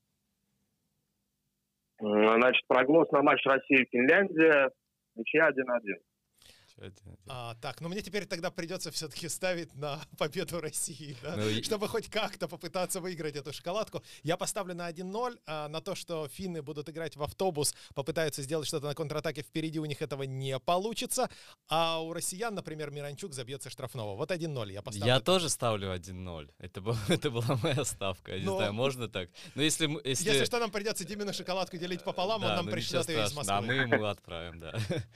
Значит, 2.05 2.62
прогноз 2.67 3.09
на 3.12 3.24
матч 3.24 3.43
Россия-Финляндия. 3.45 4.69
Ничья 5.15 5.50
1-1. 5.50 5.55
А, 7.27 7.55
так, 7.55 7.79
ну 7.82 7.89
мне 7.89 8.01
теперь 8.01 8.25
тогда 8.25 8.51
придется 8.51 8.91
все-таки 8.91 9.29
ставить 9.29 9.74
на 9.75 10.00
победу 10.17 10.60
России, 10.60 11.15
да? 11.24 11.36
ну, 11.38 11.63
чтобы 11.63 11.88
хоть 11.88 12.10
как-то 12.10 12.48
попытаться 12.48 13.00
выиграть 13.00 13.36
эту 13.36 13.53
шоколадку. 13.53 14.03
Я 14.24 14.38
поставлю 14.38 14.75
на 14.75 14.89
1-0, 14.89 15.39
а 15.46 15.67
на 15.70 15.82
то, 15.82 15.96
что 15.96 16.27
финны 16.27 16.62
будут 16.62 16.89
играть 16.89 17.15
в 17.15 17.24
автобус, 17.24 17.74
попытаются 17.94 18.41
сделать 18.41 18.67
что-то 18.67 18.88
на 18.88 18.94
контратаке 18.94 19.41
впереди, 19.41 19.79
у 19.79 19.86
них 19.86 20.01
этого 20.01 20.24
не 20.24 20.60
получится. 20.60 21.29
А 21.70 22.01
у 22.01 22.13
россиян, 22.13 22.53
например, 22.53 22.91
Миранчук 22.91 23.34
забьется 23.34 23.70
штрафного. 23.70 24.15
Вот 24.15 24.32
1-0 24.32 24.72
я 24.72 24.82
поставлю. 24.82 25.08
Я 25.08 25.20
тоже 25.20 25.50
ставлю 25.50 25.94
1-0. 25.94 26.51
Это, 26.60 26.82
был, 26.82 26.96
это 27.08 27.32
была 27.32 27.58
моя 27.63 27.86
ставка. 27.86 28.34
Я 28.34 28.39
не 28.39 28.46
Но... 28.46 28.58
знаю, 28.58 28.74
можно 28.74 29.08
так? 29.08 29.29
Но 29.55 29.62
если, 29.62 29.88
если... 30.03 30.29
если 30.29 30.46
что, 30.46 30.60
нам 30.60 30.72
придется 30.72 31.05
Димину 31.05 31.34
шоколадку 31.34 31.77
делить 31.77 32.03
пополам, 32.03 32.41
да, 32.41 32.50
он 32.50 32.55
нам 32.55 32.65
ну, 32.65 32.72
пришлет 32.72 33.08
ее 33.08 33.24
из 33.24 33.34
Москвы. 33.34 33.46
Да, 33.46 33.62
мы 33.62 33.74
ему 33.74 34.05
отправим, 34.05 34.60
да. 34.60 34.74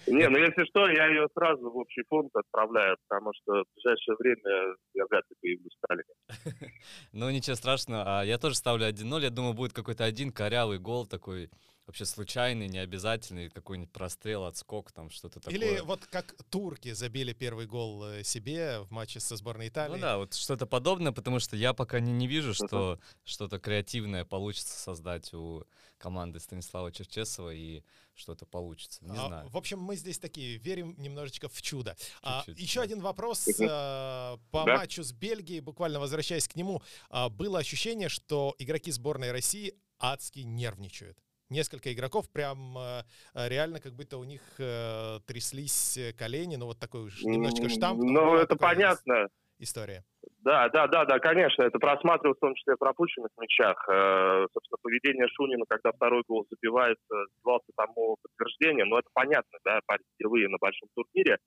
Не, 0.08 0.30
ну 0.30 0.38
если 0.38 0.66
что, 0.66 0.88
я 0.90 1.08
ее 1.08 1.28
сразу 1.34 1.49
сразу 1.50 1.72
в 1.72 1.78
общий 1.78 2.04
фонд 2.10 2.30
отправляю, 2.36 2.98
потому 3.08 3.32
что 3.34 3.64
в 3.64 3.66
ближайшее 3.76 4.16
время 4.20 4.76
я 4.94 5.06
вряд 5.10 5.24
ли 5.30 5.36
появлюсь 5.42 5.78
в. 5.82 6.14
Ну, 7.14 7.30
ничего 7.30 7.56
страшного. 7.56 8.20
А 8.20 8.24
я 8.24 8.38
тоже 8.38 8.56
ставлю 8.56 8.88
1-0. 8.88 9.22
Я 9.22 9.30
думаю, 9.30 9.54
будет 9.54 9.74
какой-то 9.74 10.04
один 10.04 10.32
корявый 10.32 10.80
гол 10.80 11.06
такой 11.06 11.50
вообще 11.90 12.06
случайный, 12.06 12.68
необязательный, 12.68 13.50
какой-нибудь 13.50 13.92
прострел, 13.92 14.46
отскок, 14.46 14.92
там 14.92 15.10
что-то 15.10 15.40
такое. 15.40 15.56
Или 15.56 15.80
вот 15.80 16.06
как 16.06 16.36
турки 16.52 16.94
забили 16.94 17.34
первый 17.34 17.66
гол 17.66 18.06
э, 18.06 18.24
себе 18.24 18.82
в 18.82 18.92
матче 18.92 19.20
со 19.20 19.36
сборной 19.36 19.70
Италии. 19.70 19.96
Ну 19.96 20.00
да, 20.00 20.18
вот 20.20 20.36
что-то 20.36 20.68
подобное, 20.68 21.12
потому 21.12 21.40
что 21.40 21.58
я 21.58 21.74
пока 21.74 22.00
не, 22.00 22.12
не 22.12 22.28
вижу, 22.28 22.54
что 22.54 23.00
что-то 23.24 23.58
креативное 23.58 24.24
получится 24.24 24.80
создать 24.80 25.34
у 25.34 25.64
команды 25.98 26.40
Станислава 26.40 26.92
Черчесова 26.92 27.56
и 27.56 27.82
что-то 28.14 28.46
получится. 28.46 29.04
Не 29.04 29.18
а, 29.18 29.28
знаю. 29.28 29.50
В 29.50 29.58
общем, 29.58 29.80
мы 29.80 29.96
здесь 29.96 30.20
такие 30.20 30.58
верим 30.58 30.94
немножечко 31.00 31.50
в 31.50 31.60
чудо. 31.60 31.98
А, 32.22 32.44
еще 32.56 32.82
да. 32.82 32.84
один 32.84 33.00
вопрос 33.00 33.48
а, 33.68 34.38
по 34.52 34.64
да? 34.64 34.78
матчу 34.78 35.02
с 35.04 35.12
Бельгией, 35.12 35.60
буквально 35.60 36.00
возвращаясь 36.00 36.48
к 36.48 36.56
нему. 36.56 36.84
А, 37.10 37.30
было 37.30 37.58
ощущение, 37.58 38.10
что 38.10 38.56
игроки 38.60 38.92
сборной 38.92 39.32
России 39.32 39.74
адски 39.98 40.42
нервничают 40.42 41.18
несколько 41.50 41.94
игроков 41.94 42.30
прям 42.32 42.78
э, 42.78 43.04
реально 43.34 43.80
как 43.80 43.94
будто 43.94 44.18
у 44.18 44.24
них 44.24 44.42
э, 44.60 45.20
тряслись 45.26 46.00
колени, 46.18 46.56
ну 46.56 46.66
вот 46.66 46.80
такой 46.80 47.06
уж 47.06 47.24
немножечко 47.24 47.70
штамп. 47.70 48.02
Ну, 48.02 48.36
это 48.36 48.56
понятно. 48.56 49.28
История. 49.62 50.06
Да, 50.40 50.70
да, 50.70 50.88
да, 50.88 51.04
да, 51.04 51.20
конечно. 51.20 51.64
Это 51.64 51.80
просматривалось 51.80 52.38
в 52.38 52.40
том 52.40 52.56
числе 52.56 52.76
в 52.76 52.80
пропущенных 52.80 53.30
мячах. 53.38 53.76
Э, 53.90 54.48
собственно, 54.54 54.78
поведение 54.82 55.28
Шунина, 55.36 55.66
когда 55.68 55.92
второй 55.92 56.24
гол 56.28 56.48
забивается, 56.50 57.26
сдавался 57.42 57.68
тому 57.76 58.16
подтверждение. 58.22 58.86
Но 58.86 59.00
это 59.00 59.10
понятно, 59.14 59.60
да, 59.66 59.82
парень 59.86 60.06
впервые 60.16 60.48
на 60.48 60.58
большом 60.62 60.88
турнире 60.96 61.38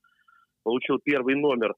получил 0.63 0.99
первый 1.03 1.37
номер 1.37 1.75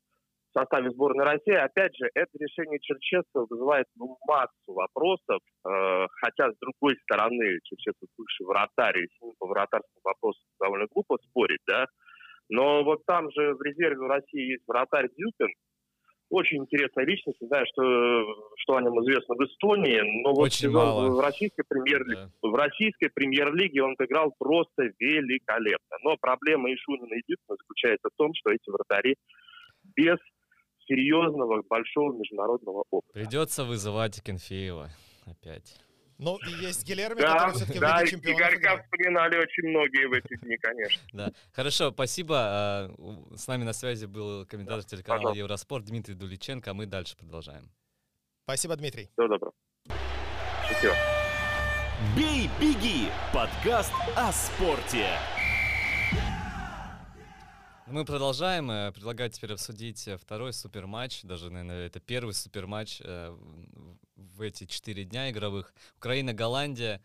в 0.54 0.58
составе 0.58 0.90
сборной 0.90 1.24
России. 1.24 1.54
Опять 1.54 1.96
же, 1.96 2.08
это 2.14 2.30
решение 2.38 2.78
Черчесова 2.80 3.46
вызывает 3.50 3.86
ну, 3.96 4.16
массу 4.26 4.72
вопросов, 4.72 5.40
э, 5.66 6.06
хотя, 6.20 6.52
с 6.52 6.56
другой 6.60 6.96
стороны, 7.02 7.58
Черчесов 7.64 8.08
бывший 8.16 8.46
вратарь, 8.46 8.98
и 8.98 9.08
с 9.08 9.20
ним 9.20 9.32
по 9.38 9.46
вратарскому 9.46 10.00
вопросу 10.04 10.40
довольно 10.60 10.86
глупо 10.92 11.18
спорить, 11.28 11.60
да, 11.66 11.86
но 12.48 12.84
вот 12.84 13.04
там 13.06 13.30
же 13.32 13.54
в 13.54 13.62
резерве 13.62 13.98
у 13.98 14.08
России 14.08 14.52
есть 14.52 14.64
вратарь 14.66 15.08
Дюпин, 15.16 15.52
очень 16.30 16.58
интересная 16.58 17.04
личность, 17.04 17.40
не 17.40 17.48
знаю, 17.48 17.66
что, 17.72 17.82
что 18.58 18.76
о 18.76 18.82
нем 18.82 18.98
известно 19.02 19.34
в 19.34 19.44
Эстонии, 19.44 20.22
но 20.22 20.30
вот 20.30 20.46
Очень 20.46 20.70
мало. 20.70 21.10
в 21.10 21.20
российской 21.20 21.64
премьер-лиге, 21.68 22.30
да. 22.42 22.48
в 22.48 22.54
российской 22.54 23.08
премьер-лиге 23.12 23.82
он 23.82 23.94
играл 23.98 24.32
просто 24.38 24.90
великолепно. 24.98 25.96
Но 26.02 26.16
проблема 26.16 26.72
Ишунина 26.72 27.14
и 27.14 27.22
Дюпина 27.28 27.56
заключается 27.58 28.08
в 28.08 28.16
том, 28.16 28.32
что 28.34 28.50
эти 28.50 28.70
вратари 28.70 29.16
без 29.96 30.18
серьезного 30.86 31.62
большого 31.62 32.16
международного 32.16 32.84
опыта. 32.90 33.12
Придется 33.12 33.64
вызывать 33.64 34.22
Кенфеева 34.22 34.90
опять. 35.26 35.78
Ну, 36.18 36.38
и 36.38 36.64
есть 36.64 36.86
Гилерми, 36.86 37.20
Да, 37.20 37.32
который 37.32 37.54
все-таки 37.54 37.78
в 37.78 37.80
да, 37.80 38.00
Лиге 38.00 38.10
чемпионов 38.12 38.40
Игорька 38.40 38.82
вспоминали 38.82 39.36
очень 39.36 39.68
многие 39.68 40.06
в 40.06 40.12
эти 40.12 40.36
дни, 40.36 40.56
конечно. 40.58 41.02
Да, 41.12 41.32
хорошо, 41.52 41.90
спасибо. 41.90 42.36
А, 42.38 42.90
С 43.36 43.48
нами 43.48 43.64
на 43.64 43.72
связи 43.72 44.06
был 44.06 44.46
комментатор 44.46 44.84
телеканала. 44.84 45.34
Евроспорт 45.34 45.84
Дмитрий 45.86 46.14
Дуличенко, 46.14 46.70
а 46.70 46.74
мы 46.74 46.86
дальше 46.86 47.16
продолжаем. 47.16 47.68
Спасибо, 48.44 48.76
Дмитрий. 48.76 49.08
Всего 49.14 49.28
доброго. 49.28 49.52
Счастливо. 50.68 50.94
«Бей, 52.16 52.50
беги»– 52.60 53.08
подкаст 53.32 53.92
о 54.16 54.32
спорте. 54.32 55.06
Мы 57.86 58.04
продолжаем. 58.06 58.70
э, 58.70 58.92
Предлагаю 58.92 59.30
теперь 59.30 59.52
обсудить 59.52 60.08
э, 60.08 60.16
второй 60.16 60.52
суперматч. 60.52 61.22
Даже, 61.22 61.50
наверное, 61.50 61.86
это 61.86 62.00
первый 62.00 62.32
суперматч 62.32 63.00
э, 63.04 63.36
в- 64.16 64.40
эти 64.40 64.64
четыре 64.66 65.04
дня 65.04 65.30
игровых. 65.30 65.74
Украина-Голландия. 65.98 67.02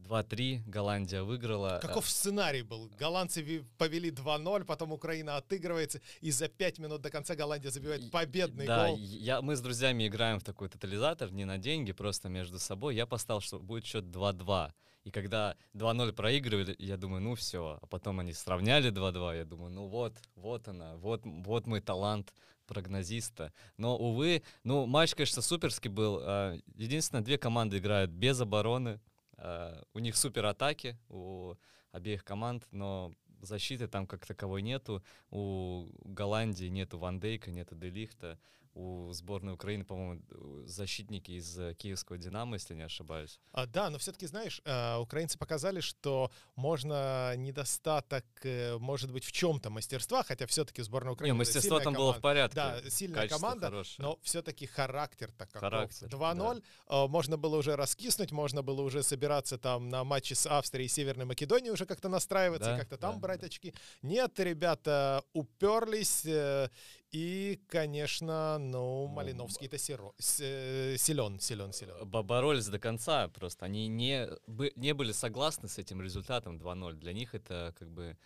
2-3. 0.00 0.62
Голландия 0.66 1.22
выиграла. 1.22 1.78
Каков 1.82 2.08
сценарий 2.08 2.62
был? 2.62 2.90
Голландцы 2.98 3.64
повели 3.76 4.10
2-0, 4.10 4.64
потом 4.64 4.92
Украина 4.92 5.36
отыгрывается, 5.36 6.00
и 6.20 6.30
за 6.30 6.48
5 6.48 6.78
минут 6.78 7.02
до 7.02 7.10
конца 7.10 7.34
Голландия 7.34 7.70
забивает 7.70 8.10
победный 8.10 8.66
да, 8.66 8.88
гол. 8.88 8.96
Я, 8.98 9.42
мы 9.42 9.56
с 9.56 9.60
друзьями 9.60 10.06
играем 10.06 10.40
в 10.40 10.44
такой 10.44 10.68
тотализатор, 10.68 11.30
не 11.32 11.44
на 11.44 11.58
деньги, 11.58 11.92
просто 11.92 12.28
между 12.28 12.58
собой. 12.58 12.94
Я 12.94 13.06
поставил, 13.06 13.40
что 13.40 13.58
будет 13.58 13.84
счет 13.84 14.04
2-2. 14.04 14.72
И 15.04 15.10
когда 15.10 15.56
2-0 15.74 16.12
проигрывали, 16.12 16.76
я 16.78 16.96
думаю, 16.96 17.22
ну 17.22 17.34
все. 17.34 17.78
А 17.80 17.86
потом 17.86 18.20
они 18.20 18.32
сравняли 18.32 18.90
2-2. 18.90 19.38
Я 19.38 19.44
думаю, 19.44 19.70
ну 19.70 19.86
вот, 19.86 20.14
вот 20.34 20.68
она, 20.68 20.96
вот, 20.96 21.22
вот 21.24 21.66
мой 21.66 21.80
талант 21.80 22.32
прогнозиста. 22.66 23.52
Но, 23.78 23.96
увы, 23.96 24.42
ну, 24.62 24.86
матч, 24.86 25.14
конечно, 25.14 25.42
суперский 25.42 25.90
был. 25.90 26.20
А, 26.22 26.58
Единственное, 26.76 27.24
две 27.24 27.38
команды 27.38 27.78
играют 27.78 28.10
без 28.10 28.40
обороны. 28.40 29.00
А, 29.38 29.82
У 29.94 29.98
них 30.00 30.16
супер 30.16 30.46
атаки 30.46 30.98
у 31.08 31.54
обеих 31.92 32.24
команд, 32.24 32.66
но 32.70 33.14
защиты 33.40 33.88
там 33.88 34.06
как 34.06 34.26
таковой 34.26 34.62
нету. 34.62 35.02
У 35.30 35.86
Голландии 36.04 36.66
нету 36.66 36.98
Ван 36.98 37.20
Дейка, 37.20 37.50
нету 37.50 37.74
Делихта. 37.74 38.38
У 38.74 39.12
сборной 39.12 39.54
Украины, 39.54 39.84
по-моему, 39.84 40.22
э, 40.30 40.62
защитники 40.66 41.32
из 41.32 41.58
э, 41.58 41.74
киевского 41.74 42.16
«Динамо», 42.16 42.54
если 42.54 42.74
не 42.74 42.82
ошибаюсь. 42.82 43.40
А, 43.50 43.66
да, 43.66 43.90
но 43.90 43.98
все-таки, 43.98 44.26
знаешь, 44.28 44.62
а, 44.64 45.00
украинцы 45.00 45.36
показали, 45.36 45.80
что 45.80 46.30
можно 46.54 47.34
недостаток, 47.34 48.24
э, 48.44 48.78
может 48.78 49.10
быть, 49.10 49.24
в 49.24 49.32
чем-то 49.32 49.70
мастерства, 49.70 50.22
хотя 50.22 50.46
все-таки 50.46 50.82
сборная 50.82 51.10
Не, 51.10 51.14
Украины... 51.14 51.34
это 51.34 51.38
мастерство 51.38 51.80
там 51.80 51.94
было 51.94 52.12
в 52.12 52.20
команда. 52.20 52.22
порядке. 52.22 52.54
Да, 52.54 52.90
сильная 52.90 53.22
качество 53.22 53.40
команда, 53.40 53.66
хорошее. 53.66 54.06
но 54.06 54.18
все-таки 54.22 54.66
характер-то 54.66 55.46
каков. 55.46 55.60
Характер, 55.60 56.08
2-0, 56.08 56.62
а, 56.86 57.08
можно 57.08 57.36
было 57.36 57.56
уже 57.56 57.74
раскиснуть, 57.74 58.30
можно 58.30 58.62
было 58.62 58.82
уже 58.82 59.02
собираться 59.02 59.58
там 59.58 59.88
на 59.88 60.04
матче 60.04 60.36
с 60.36 60.46
Австрией 60.46 60.86
и 60.86 60.88
Северной 60.88 61.24
Македонией 61.24 61.72
уже 61.72 61.84
как-то 61.84 62.08
настраиваться, 62.08 62.70
Да, 62.70 62.78
как-то 62.78 62.96
там 62.96 63.14
да, 63.14 63.20
брать 63.28 63.42
очки. 63.44 63.74
Нет, 64.02 64.40
ребята 64.40 65.22
уперлись, 65.34 66.24
э, 66.24 66.68
и, 67.10 67.60
конечно, 67.68 68.58
ну, 68.58 69.06
Малиновский-то 69.06 69.76
силен, 69.76 70.12
силен, 70.18 71.38
силен, 71.38 71.72
силен. 71.72 72.08
Бо- 72.08 72.22
боролись 72.22 72.66
до 72.68 72.78
конца 72.78 73.28
просто. 73.28 73.66
Они 73.66 73.86
не, 73.88 74.28
не 74.76 74.94
были 74.94 75.12
согласны 75.12 75.68
с 75.68 75.78
этим 75.78 76.00
результатом 76.00 76.56
2-0. 76.56 76.94
Для 76.94 77.12
них 77.12 77.34
это 77.34 77.74
как 77.78 77.90
бы, 77.90 78.16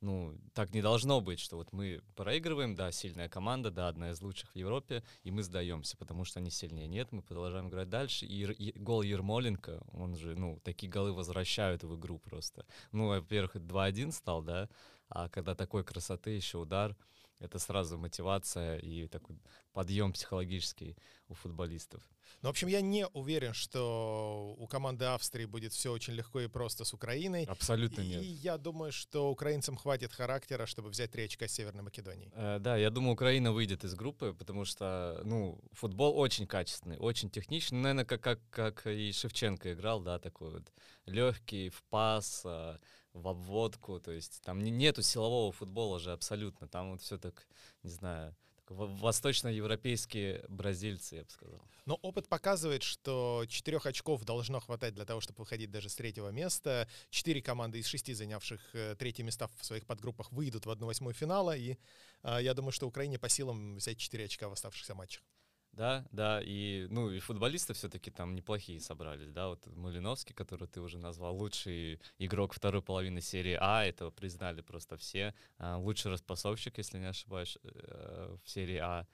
ну, 0.00 0.34
так 0.54 0.72
не 0.72 0.80
должно 0.80 1.20
быть, 1.20 1.40
что 1.40 1.56
вот 1.56 1.72
мы 1.72 2.00
проигрываем, 2.16 2.74
да, 2.74 2.90
сильная 2.90 3.28
команда, 3.28 3.70
да, 3.70 3.88
одна 3.88 4.10
из 4.10 4.22
лучших 4.22 4.50
в 4.52 4.56
Европе, 4.56 5.02
и 5.22 5.30
мы 5.30 5.42
сдаемся, 5.42 5.96
потому 5.96 6.24
что 6.24 6.40
они 6.40 6.50
сильнее. 6.50 6.88
Нет, 6.88 7.12
мы 7.12 7.22
продолжаем 7.22 7.68
играть 7.68 7.88
дальше. 7.88 8.24
И, 8.26 8.44
и 8.44 8.78
гол 8.78 9.02
Ермоленко, 9.02 9.82
он 9.92 10.16
же, 10.16 10.34
ну, 10.34 10.58
такие 10.64 10.90
голы 10.90 11.12
возвращают 11.12 11.84
в 11.84 11.96
игру 11.96 12.18
просто. 12.18 12.64
Ну, 12.92 13.08
во-первых, 13.08 13.56
это 13.56 13.64
2-1 13.66 14.12
стал, 14.12 14.42
да, 14.42 14.68
а 15.08 15.28
когда 15.28 15.54
такой 15.54 15.84
красоты, 15.84 16.30
еще 16.30 16.58
удар, 16.58 16.96
это 17.40 17.58
сразу 17.58 17.98
мотивация 17.98 18.78
и 18.78 19.06
такой 19.08 19.36
подъем 19.72 20.12
психологический 20.12 20.96
у 21.28 21.34
футболистов. 21.34 22.02
Ну, 22.42 22.48
в 22.48 22.50
общем, 22.50 22.68
я 22.68 22.80
не 22.80 23.06
уверен, 23.08 23.54
что 23.54 24.54
у 24.58 24.66
команды 24.66 25.04
Австрии 25.06 25.46
будет 25.46 25.72
все 25.72 25.90
очень 25.92 26.14
легко 26.14 26.40
и 26.40 26.48
просто 26.48 26.84
с 26.84 26.94
Украиной. 26.94 27.44
Абсолютно 27.44 28.02
И 28.02 28.08
нет. 28.08 28.22
я 28.22 28.58
думаю, 28.58 28.92
что 28.92 29.30
украинцам 29.30 29.76
хватит 29.76 30.12
характера, 30.12 30.66
чтобы 30.66 30.90
взять 30.90 31.10
три 31.10 31.24
очка 31.24 31.48
с 31.48 31.52
Северной 31.52 31.82
Македонии. 31.82 32.30
Э, 32.34 32.58
Да, 32.60 32.76
я 32.76 32.90
думаю, 32.90 33.14
Украина 33.14 33.52
выйдет 33.52 33.84
из 33.84 33.94
группы, 33.94 34.34
потому 34.38 34.64
что, 34.64 35.20
ну, 35.24 35.60
футбол 35.72 36.18
очень 36.18 36.46
качественный, 36.46 36.98
очень 36.98 37.30
техничный, 37.30 37.78
Ну, 37.78 37.82
наверное, 37.82 38.04
как, 38.04 38.20
как, 38.20 38.40
как 38.50 38.86
и 38.86 39.12
Шевченко 39.12 39.72
играл, 39.72 40.00
да, 40.00 40.18
такой 40.18 40.50
вот 40.50 40.72
легкий, 41.06 41.68
в 41.70 41.82
пас, 41.90 42.42
а, 42.44 42.78
в 43.12 43.28
обводку, 43.28 44.00
то 44.00 44.12
есть 44.12 44.40
там 44.42 44.62
не- 44.62 44.70
нету 44.70 45.02
силового 45.02 45.52
футбола 45.52 45.98
же 45.98 46.12
абсолютно, 46.12 46.68
там 46.68 46.92
вот 46.92 47.02
все 47.02 47.18
так, 47.18 47.46
не 47.82 47.90
знаю, 47.90 48.34
восточноевропейские 48.70 50.44
бразильцы, 50.48 51.16
я 51.16 51.24
бы 51.24 51.30
сказал. 51.30 51.60
Но 51.86 51.98
опыт 52.02 52.28
показывает, 52.28 52.82
что 52.82 53.44
четырех 53.48 53.86
очков 53.86 54.24
должно 54.24 54.60
хватать 54.60 54.94
для 54.94 55.04
того, 55.04 55.20
чтобы 55.20 55.38
выходить 55.38 55.70
даже 55.70 55.88
с 55.88 55.96
третьего 55.96 56.28
места. 56.28 56.88
Четыре 57.10 57.42
команды 57.42 57.80
из 57.80 57.86
шести, 57.86 58.14
занявших 58.14 58.60
э, 58.74 58.94
третьи 58.96 59.22
места 59.22 59.48
в 59.58 59.64
своих 59.64 59.86
подгруппах, 59.86 60.30
выйдут 60.30 60.66
в 60.66 60.70
1-8 60.70 61.12
финала. 61.12 61.56
И 61.56 61.78
а, 62.22 62.38
я 62.40 62.54
думаю, 62.54 62.70
что 62.70 62.86
Украине 62.86 63.18
по 63.18 63.28
силам 63.28 63.76
взять 63.76 63.98
четыре 63.98 64.26
очка 64.26 64.48
в 64.48 64.52
оставшихся 64.52 64.94
матчах. 64.94 65.24
Да, 65.72 66.04
да, 66.10 66.40
и, 66.42 66.86
ну, 66.90 67.10
и 67.10 67.20
футболисты 67.20 67.74
все-таки 67.74 68.10
там 68.10 68.34
неплохие 68.34 68.80
собрались, 68.80 69.30
да, 69.30 69.48
вот 69.48 69.66
Малиновский, 69.66 70.34
который 70.34 70.66
ты 70.66 70.80
уже 70.80 70.98
назвал, 70.98 71.36
лучший 71.36 72.00
игрок 72.18 72.52
второй 72.52 72.82
половины 72.82 73.20
серии 73.20 73.56
А, 73.60 73.84
это 73.84 74.10
признали 74.10 74.62
просто 74.62 74.96
все, 74.96 75.34
А, 75.58 75.76
лучший 75.78 76.10
распасовщик, 76.10 76.78
если 76.78 76.98
не 76.98 77.06
ошибаюсь, 77.08 77.56
э, 77.62 78.36
в 78.44 78.50
серии 78.50 78.78
А, 78.78 79.06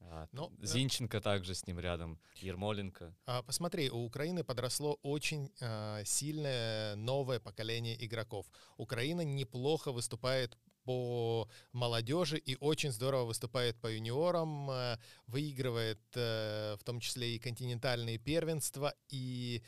А, 0.00 0.28
Ну, 0.32 0.52
э, 0.62 0.66
Зинченко 0.66 1.20
также 1.20 1.54
с 1.54 1.66
ним 1.66 1.80
рядом, 1.80 2.20
Ермоленко. 2.36 3.14
А, 3.26 3.42
Посмотри, 3.42 3.90
у 3.90 4.04
Украины 4.04 4.44
подросло 4.44 4.98
очень 5.02 5.50
а, 5.60 6.04
сильное 6.04 6.94
новое 6.96 7.40
поколение 7.40 7.96
игроков. 8.04 8.46
Украина 8.76 9.22
неплохо 9.22 9.92
выступает 9.92 10.56
по 10.86 11.48
молодежи 11.72 12.38
и 12.38 12.56
очень 12.60 12.92
здорово 12.92 13.24
выступает 13.24 13.76
по 13.76 13.88
юниорам, 13.88 14.70
э, 14.70 14.96
выигрывает 15.26 16.00
э, 16.14 16.76
в 16.80 16.84
том 16.84 17.00
числе 17.00 17.34
и 17.34 17.38
континентальные 17.38 18.18
первенства, 18.18 18.94
и 19.10 19.62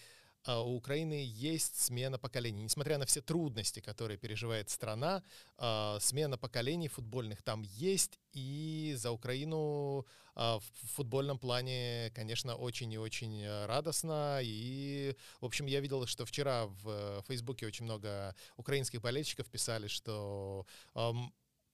у 0.56 0.76
Украины 0.76 1.24
есть 1.26 1.80
смена 1.80 2.18
поколений. 2.18 2.62
Несмотря 2.62 2.98
на 2.98 3.06
все 3.06 3.20
трудности, 3.20 3.80
которые 3.80 4.16
переживает 4.16 4.70
страна, 4.70 5.22
а, 5.58 5.98
смена 6.00 6.38
поколений 6.38 6.88
футбольных 6.88 7.42
там 7.42 7.62
есть, 7.62 8.18
и 8.32 8.94
за 8.96 9.10
Украину 9.10 10.06
а, 10.34 10.58
в 10.58 10.96
футбольном 10.96 11.38
плане, 11.38 12.10
конечно, 12.14 12.54
очень 12.56 12.92
и 12.92 12.98
очень 12.98 13.46
радостно. 13.66 14.40
И, 14.42 15.14
в 15.40 15.44
общем, 15.44 15.66
я 15.66 15.80
видел, 15.80 16.06
что 16.06 16.24
вчера 16.24 16.66
в 16.66 16.88
э, 16.88 17.22
Фейсбуке 17.26 17.66
очень 17.66 17.84
много 17.84 18.34
украинских 18.56 19.00
болельщиков 19.00 19.46
писали, 19.48 19.88
что 19.88 20.66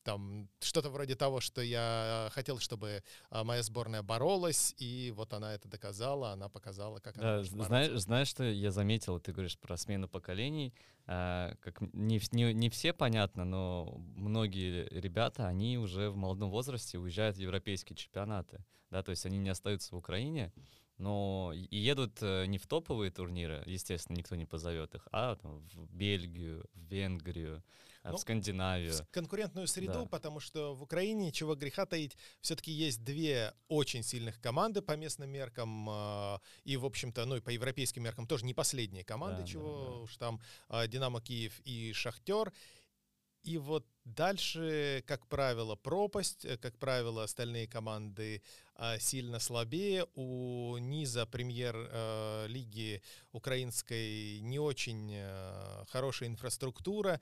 там 0.05 0.49
что-то 0.61 0.90
вроде 0.90 1.17
того, 1.17 1.40
что 1.40 1.62
я 1.62 2.29
хотел, 2.33 2.59
чтобы 2.59 3.03
а, 3.31 3.43
моя 3.43 3.62
сборная 3.62 4.03
боролась, 4.03 4.75
и 4.79 5.12
вот 5.17 5.33
она 5.33 5.55
это 5.55 5.69
доказала, 5.69 6.31
она 6.33 6.49
показала, 6.49 7.01
как 7.01 7.17
она 7.17 7.25
Да, 7.25 7.51
бороться. 7.51 7.64
знаешь, 7.64 8.01
знаешь, 8.01 8.29
что 8.29 8.45
я 8.45 8.71
заметил, 8.71 9.19
ты 9.19 9.33
говоришь 9.33 9.59
про 9.59 9.77
смену 9.77 10.09
поколений, 10.09 10.75
а, 11.07 11.55
как 11.61 11.81
не, 11.93 12.21
не, 12.33 12.53
не 12.53 12.71
все 12.71 12.93
понятно, 12.93 13.45
но 13.45 13.97
многие 14.14 14.87
ребята, 14.90 15.49
они 15.49 15.79
уже 15.79 16.11
в 16.11 16.17
молодом 16.17 16.51
возрасте 16.51 16.99
уезжают 16.99 17.37
в 17.37 17.40
европейские 17.40 17.97
чемпионаты, 17.97 18.64
да, 18.90 19.03
то 19.03 19.11
есть 19.11 19.27
они 19.27 19.38
не 19.38 19.49
остаются 19.49 19.95
в 19.95 19.99
Украине, 19.99 20.53
но 20.99 21.53
и 21.55 21.77
едут 21.77 22.19
э, 22.21 22.47
не 22.47 22.59
в 22.59 22.67
топовые 22.67 23.11
турниры, 23.11 23.62
естественно, 23.67 24.17
никто 24.17 24.37
не 24.37 24.45
позовет 24.45 24.95
их, 24.95 25.09
а 25.11 25.35
там, 25.35 25.61
в 25.73 25.93
Бельгию, 25.93 26.64
в 26.75 26.81
Венгрию, 26.85 27.64
Ну, 28.12 28.17
в 28.19 28.21
Скандинавию. 28.21 28.93
в 28.93 29.09
конкурентную 29.11 29.67
среду, 29.67 30.01
Да. 30.01 30.07
потому 30.07 30.40
что 30.40 30.75
в 30.75 30.83
Украине, 30.83 31.33
чего 31.33 31.55
греха 31.55 31.87
таить, 31.87 32.17
все-таки 32.40 32.71
есть 32.71 33.03
две 33.03 33.55
очень 33.69 34.03
сильных 34.03 34.40
команды 34.40 34.83
по 34.83 34.93
местным 34.97 35.31
меркам 35.31 35.88
а, 35.88 36.40
и, 36.64 36.77
в 36.77 36.85
общем-то, 36.85 37.25
ну 37.25 37.37
и 37.37 37.40
по 37.40 37.51
европейским 37.51 38.03
меркам 38.03 38.27
тоже 38.27 38.45
не 38.45 38.55
последние 38.55 39.05
команды, 39.05 39.37
Да, 39.38 39.43
да, 39.43 39.49
чего 39.49 39.85
да. 39.85 39.90
уж 40.03 40.17
там 40.17 40.40
а, 40.69 40.87
Динамо 40.87 41.21
Киев 41.21 41.61
и 41.64 41.93
Шахтер. 41.93 42.53
И 43.43 43.59
вот 43.59 43.87
дальше, 44.05 45.05
как 45.07 45.27
правило, 45.27 45.77
пропасть, 45.77 46.47
э, 46.47 46.57
как 46.57 46.79
правило, 46.79 47.25
остальные 47.25 47.67
команды 47.69 48.40
а, 48.40 48.43
сильно 48.99 49.39
слабее. 49.39 50.07
У 50.15 50.77
низа 50.79 51.27
премьер-лиги 51.27 53.03
украинской 53.33 54.41
не 54.41 54.59
очень 54.59 55.11
э, 55.13 55.85
хорошая 55.89 56.29
инфраструктура. 56.29 57.21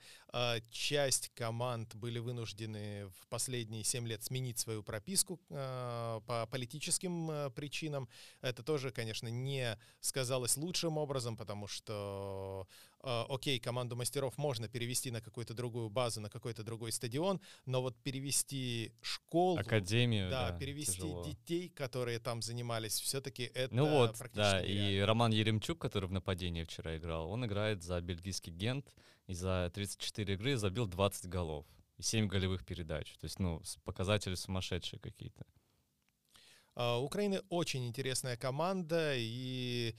Часть 0.71 1.29
команд 1.35 1.95
были 1.95 2.19
вынуждены 2.19 3.07
в 3.07 3.27
последние 3.27 3.83
7 3.83 4.07
лет 4.07 4.23
сменить 4.23 4.59
свою 4.59 4.83
прописку 4.83 5.39
по 5.49 6.47
политическим 6.51 7.31
э, 7.31 7.49
причинам. 7.51 8.07
Это 8.41 8.63
тоже, 8.63 8.91
конечно, 8.91 9.27
не 9.27 9.77
сказалось 9.99 10.57
лучшим 10.57 10.97
образом, 10.97 11.37
потому 11.37 11.67
что 11.67 12.67
окей, 13.03 13.59
команду 13.59 13.95
мастеров 13.95 14.37
можно 14.37 14.69
перевести 14.69 15.11
на 15.11 15.21
какую-то 15.21 15.53
другую 15.53 15.89
базу, 15.89 16.21
на 16.21 16.29
какой-то 16.29 16.63
другой 16.63 16.91
стадион, 16.91 17.41
но 17.65 17.81
вот 17.81 17.97
перевести 18.01 18.93
школу, 19.01 19.59
академию, 19.59 20.29
да, 20.29 20.51
да, 20.51 20.57
перевести 20.57 20.93
тяжело. 20.93 21.23
Детей, 21.43 21.69
которые 21.69 22.19
там 22.19 22.41
занимались, 22.41 22.99
все-таки 22.99 23.43
это 23.53 23.73
Ну 23.73 23.89
вот, 23.89 24.17
практически 24.17 24.51
да, 24.51 24.63
и 24.63 24.73
нереально. 24.73 25.05
Роман 25.05 25.31
Еремчук, 25.31 25.79
который 25.79 26.07
в 26.09 26.11
нападении 26.11 26.63
вчера 26.63 26.97
играл, 26.97 27.29
он 27.29 27.45
играет 27.45 27.83
за 27.83 28.01
бельгийский 28.01 28.51
Гент 28.51 28.93
и 29.27 29.33
за 29.33 29.71
34 29.73 30.33
игры 30.33 30.57
забил 30.57 30.87
20 30.87 31.27
голов 31.27 31.65
и 31.97 32.03
7 32.03 32.27
голевых 32.27 32.65
передач. 32.65 33.13
То 33.17 33.25
есть, 33.25 33.39
ну, 33.39 33.61
показатели 33.83 34.35
сумасшедшие 34.35 34.99
какие-то. 34.99 35.45
А, 36.75 36.97
У 36.97 37.05
Украины 37.05 37.41
очень 37.49 37.85
интересная 37.85 38.37
команда, 38.37 39.13
и 39.15 39.95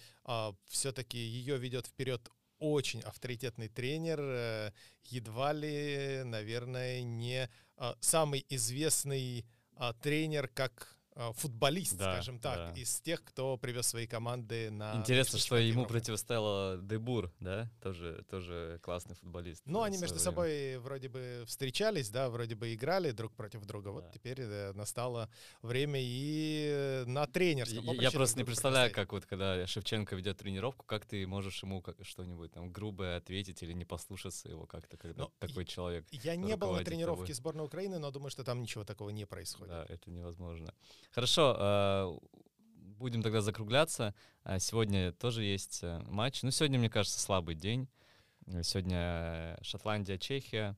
все-таки 0.66 1.18
ее 1.18 1.58
ведет 1.58 1.86
вперед 1.86 2.28
очень 2.58 3.00
авторитетный 3.00 3.68
тренер, 3.68 4.20
э, 4.20 4.72
едва 5.04 5.52
ли, 5.52 6.22
наверное, 6.24 7.02
не 7.02 7.50
а, 7.76 7.94
самый 8.00 8.46
известный 8.48 9.44
а, 9.76 9.92
тренер 9.92 10.48
как 10.48 10.72
а, 10.82 10.94
футболист, 11.34 11.96
Да, 11.96 12.14
скажем 12.14 12.38
так, 12.40 12.74
да. 12.74 12.80
из 12.80 13.00
тех, 13.00 13.22
кто 13.24 13.56
привез 13.56 13.86
свои 13.86 14.06
команды 14.06 14.70
на... 14.70 14.96
Интересно, 14.96 15.38
что 15.38 15.56
ему 15.56 15.86
противостояла 15.86 16.78
Дебур, 16.78 17.32
да? 17.40 17.70
Тоже, 17.80 18.24
тоже 18.28 18.80
классный 18.82 19.14
футболист. 19.14 19.62
Ну, 19.64 19.82
э, 19.82 19.86
они 19.86 19.96
между 19.98 20.14
время. 20.16 20.24
собой 20.24 20.78
вроде 20.78 21.08
бы 21.08 21.44
встречались, 21.46 22.10
да, 22.10 22.28
вроде 22.30 22.54
бы 22.56 22.74
играли 22.74 23.12
друг 23.12 23.32
против 23.34 23.64
друга. 23.64 23.88
Вот 23.90 24.04
Да. 24.06 24.10
теперь 24.12 24.40
э, 24.40 24.72
настало 24.72 25.30
время 25.62 26.00
и 26.02 26.68
э, 26.72 27.04
на 27.06 27.26
тренерском 27.26 27.84
Я, 27.94 28.02
я 28.02 28.10
просто 28.10 28.38
не 28.38 28.44
представляю, 28.44 28.92
как 28.92 29.12
вот 29.12 29.24
когда 29.26 29.66
Шевченко 29.66 30.16
ведет 30.16 30.38
тренировку, 30.38 30.84
как 30.84 31.06
ты 31.06 31.26
можешь 31.26 31.62
ему 31.62 31.82
что-нибудь 32.02 32.50
там 32.52 32.72
грубое 32.72 33.16
ответить 33.18 33.62
или 33.62 33.72
не 33.72 33.84
послушаться 33.84 34.48
его 34.48 34.66
как-то, 34.66 34.96
когда 34.96 35.24
Ну, 35.24 35.32
такой 35.38 35.64
человек. 35.64 36.04
Я 36.10 36.34
не 36.36 36.56
был 36.56 36.72
на 36.72 36.84
тренировке 36.84 37.22
тобой. 37.26 37.34
сборной 37.34 37.64
Украины, 37.64 37.98
но 37.98 38.10
думаю, 38.10 38.30
что 38.30 38.42
там 38.42 38.60
ничего 38.60 38.84
такого 38.84 39.10
не 39.10 39.26
происходит. 39.26 39.68
Да, 39.72 39.86
это 39.88 40.10
невозможно. 40.10 40.74
Хорошо, 41.10 41.56
э, 41.58 42.18
будем 42.98 43.22
тогда 43.22 43.40
закругляться. 43.40 44.14
А 44.42 44.58
Сегодня 44.58 45.12
тоже 45.12 45.42
есть 45.44 45.80
э, 45.82 45.98
матч. 46.06 46.42
Ну, 46.42 46.50
сегодня, 46.50 46.78
мне 46.78 46.90
кажется, 46.90 47.18
слабый 47.20 47.54
день. 47.54 47.88
Э, 48.46 48.62
Сегодня 48.62 49.58
Шотландия, 49.62 50.18
Чехия. 50.18 50.76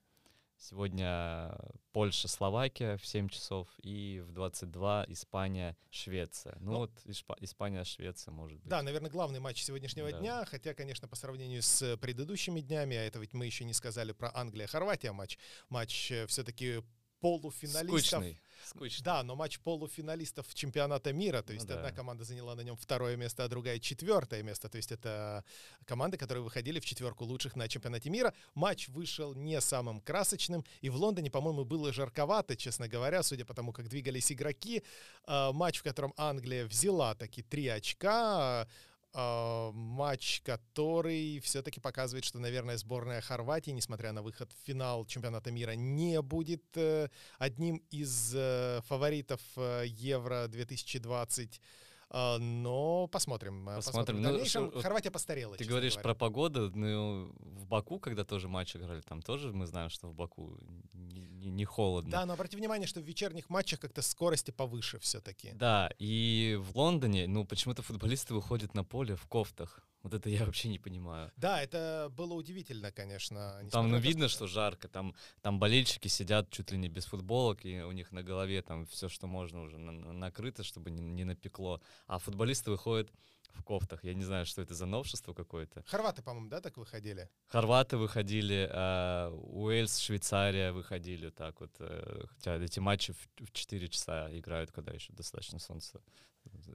Сегодня 0.59 1.55
Польша, 1.93 2.29
Словакия 2.29 2.97
в 2.97 3.07
7 3.07 3.29
часов. 3.29 3.69
И 3.83 4.23
в 4.27 4.33
22 4.33 5.05
Испания, 5.09 5.77
Швеция. 5.91 6.57
Ну, 6.61 6.73
Ну, 6.73 6.79
вот 6.79 6.93
Ишпа- 7.05 7.37
Испания, 7.41 7.85
Швеция, 7.85 8.33
может 8.33 8.59
быть. 8.61 8.67
Да, 8.69 8.81
наверное, 8.83 9.11
главный 9.11 9.39
матч 9.39 9.63
сегодняшнего 9.63 10.11
Да. 10.11 10.19
дня, 10.19 10.45
хотя, 10.47 10.73
конечно, 10.73 11.09
по 11.09 11.17
сравнению 11.17 11.63
с 11.63 11.97
предыдущими 11.99 12.61
днями, 12.61 12.97
а 12.97 13.03
это 13.03 13.19
ведь 13.19 13.35
мы 13.35 13.45
еще 13.45 13.65
не 13.67 13.75
сказали 13.75 14.13
про 14.13 14.31
Англия-Хорватия 14.35 15.13
матч, 15.13 15.39
матч 15.69 16.11
все-таки 16.29 16.83
полуфиналистов. 17.27 18.01
Скучный. 18.01 18.41
Скучный. 18.65 19.05
Да, 19.05 19.23
но 19.23 19.37
матч 19.37 19.59
полуфиналистов 19.61 20.53
чемпионата 20.55 21.13
мира, 21.13 21.43
то 21.43 21.53
Ну 21.53 21.55
есть 21.55 21.67
да. 21.67 21.75
одна 21.77 21.93
команда 21.93 22.25
заняла 22.25 22.55
на 22.55 22.63
нем 22.63 22.77
второе 22.77 23.17
место, 23.17 23.45
а 23.45 23.49
другая 23.49 23.79
четвертое 23.79 24.43
место, 24.43 24.69
то 24.69 24.77
есть 24.77 24.93
это 24.93 25.45
команды, 25.85 26.17
которые 26.17 26.43
выходили 26.43 26.81
в 26.81 26.85
четверку 26.85 27.25
лучших 27.25 27.57
на 27.57 27.69
чемпионате 27.69 28.11
мира. 28.11 28.35
Матч 28.55 28.89
вышел 28.89 29.35
не 29.35 29.61
самым 29.61 30.01
красочным, 30.01 30.65
и 30.81 30.89
в 30.91 30.97
Лондоне, 30.97 31.31
по-моему, 31.31 31.65
было 31.65 31.93
жарковато, 31.93 32.57
честно 32.57 32.89
говоря, 32.89 33.23
судя 33.23 33.45
по 33.45 33.55
тому, 33.55 33.73
как 33.73 33.89
двигались 33.89 34.33
игроки. 34.33 34.83
А, 35.25 35.53
Матч, 35.53 35.79
в 35.79 35.83
котором 35.83 36.13
Англия 36.17 36.67
взяла 36.67 37.15
таки 37.15 37.43
три 37.43 37.69
очка, 37.69 38.67
матч, 39.17 40.43
который 40.45 41.41
все-таки 41.41 41.81
показывает, 41.81 42.25
что, 42.25 42.39
наверное, 42.39 42.77
сборная 42.77 43.21
Хорватии, 43.21 43.71
несмотря 43.71 44.13
на 44.13 44.23
выход 44.23 44.53
в 44.53 44.67
финал 44.67 45.07
чемпионата 45.07 45.51
мира, 45.51 45.73
не 45.73 46.21
будет 46.21 46.65
э, 46.75 47.09
одним 47.39 47.83
из 47.91 48.35
э, 48.35 48.81
фаворитов 48.87 49.41
э, 49.57 49.85
Евро 49.87 50.49
2020. 50.49 51.61
А, 52.09 52.39
Но 52.39 53.09
посмотрим. 53.09 53.69
э, 53.69 53.77
Посмотрим. 53.77 54.19
В 54.19 54.21
Ну, 54.21 54.29
дальнейшем 54.31 54.71
что- 54.71 54.81
Хорватия 54.81 55.11
постарела. 55.11 55.57
Ты 55.57 55.65
говоришь 55.65 55.95
говоря. 55.95 56.03
про 56.03 56.15
погоду, 56.15 56.71
ну, 56.75 57.33
в 57.41 57.67
Баку, 57.67 57.99
когда 57.99 58.25
тоже 58.25 58.49
матч 58.49 58.77
играли, 58.77 59.01
там 59.01 59.23
тоже 59.23 59.53
мы 59.53 59.67
знаем, 59.67 59.91
что 59.91 60.07
в 60.09 60.15
Баку 60.15 60.57
не, 60.93 61.27
не- 61.27 61.51
не 61.51 61.65
холодно. 61.65 62.11
Да, 62.11 62.27
но 62.27 62.35
обрати 62.35 62.57
внимание, 62.57 62.87
что 62.87 63.01
в 63.01 63.05
вечерних 63.05 63.51
матчах 63.51 63.81
как-то 63.81 64.03
скорости 64.03 64.53
повыше 64.53 64.99
все-таки. 65.01 65.51
Да, 65.55 65.91
и 65.99 66.57
в 66.61 66.77
Лондоне, 66.77 67.27
ну, 67.27 67.45
почему-то 67.45 67.83
футболисты 67.83 68.35
выходят 68.35 68.75
на 68.75 68.85
поле 68.85 69.17
в 69.17 69.27
кофтах. 69.27 69.81
Вот 70.07 70.15
это 70.15 70.31
я 70.31 70.45
вообще 70.45 70.69
не 70.69 70.79
понимаю. 70.79 71.33
Да, 71.37 71.61
это 71.61 72.13
было 72.17 72.35
удивительно, 72.35 72.93
конечно. 72.93 73.61
Там, 73.73 73.91
ну, 73.91 73.99
видно, 73.99 74.29
что 74.29 74.47
жарко, 74.47 74.87
там, 74.87 75.17
там 75.43 75.59
болельщики 75.59 76.07
сидят 76.07 76.49
чуть 76.51 76.71
ли 76.71 76.79
не 76.79 76.89
без 76.89 77.07
футболок, 77.07 77.65
и 77.65 77.81
у 77.83 77.91
них 77.91 78.13
на 78.13 78.23
голове 78.23 78.63
там 78.63 78.87
все, 78.87 79.09
что 79.09 79.27
можно 79.27 79.63
уже 79.63 79.79
на- 79.79 80.13
накрыто, 80.13 80.63
чтобы 80.63 80.93
не, 80.93 81.03
не 81.03 81.25
напекло. 81.25 81.81
А 82.07 82.21
футболисты 82.21 82.71
выходят 82.71 83.11
в 83.57 83.63
кофтах. 83.65 84.05
Я 84.05 84.15
не 84.15 84.23
знаю, 84.25 84.47
что 84.47 84.63
это 84.63 84.75
за 84.75 84.87
новшество 84.87 85.35
какое-то. 85.35 85.83
Хорваты, 85.87 86.23
по-моему, 86.23 86.49
да, 86.49 86.61
так 86.61 86.77
выходили? 86.77 87.29
Хорваты 87.49 87.97
выходили, 87.97 88.69
а, 88.73 89.31
Уэльс, 89.31 89.99
Швейцария 89.99 90.73
выходили 90.73 91.31
так 91.31 91.61
вот. 91.61 91.71
э, 91.81 92.25
Хотя 92.29 92.57
эти 92.57 92.81
матчи 92.81 93.13
в, 93.13 93.45
в 93.45 93.53
4 93.53 93.89
часа 93.89 94.29
играют, 94.39 94.71
когда 94.71 94.93
еще 94.93 95.13
достаточно 95.13 95.59
солнце 95.59 96.01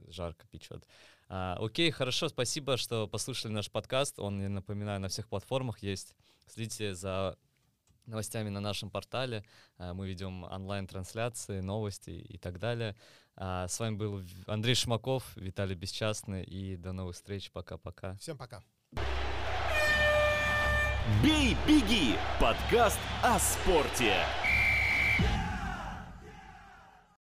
жарко 0.08 0.46
печет. 0.48 0.86
А, 1.28 1.56
окей, 1.60 1.90
хорошо, 1.90 2.28
спасибо, 2.28 2.76
что 2.76 3.06
послушали 3.08 3.52
наш 3.52 3.70
подкаст. 3.70 4.18
Он, 4.18 4.40
я 4.42 4.48
напоминаю, 4.48 5.00
на 5.00 5.08
всех 5.08 5.28
платформах 5.28 5.78
есть. 5.82 6.14
Следите 6.46 6.94
за 6.94 7.38
новостями 8.06 8.48
на 8.48 8.60
нашем 8.60 8.90
портале. 8.90 9.44
А, 9.78 9.94
Мы 9.94 10.08
ведем 10.08 10.44
онлайн-трансляции, 10.44 11.60
новости 11.60 12.10
и 12.10 12.38
так 12.38 12.58
далее. 12.58 12.96
А, 13.36 13.68
С 13.68 13.78
вами 13.80 13.96
был 13.96 14.22
Андрей 14.46 14.74
Шмаков, 14.74 15.36
Виталий 15.36 15.74
Бесчастный. 15.74 16.44
И 16.44 16.76
до 16.76 16.92
новых 16.92 17.16
встреч. 17.16 17.50
Пока-пока. 17.50 18.16
Всем 18.16 18.36
пока. 18.36 18.62
«Бей, 21.22 21.56
беги»– 21.66 22.14
подкаст 22.40 23.00
о 23.22 23.38
спорте. 23.38 24.14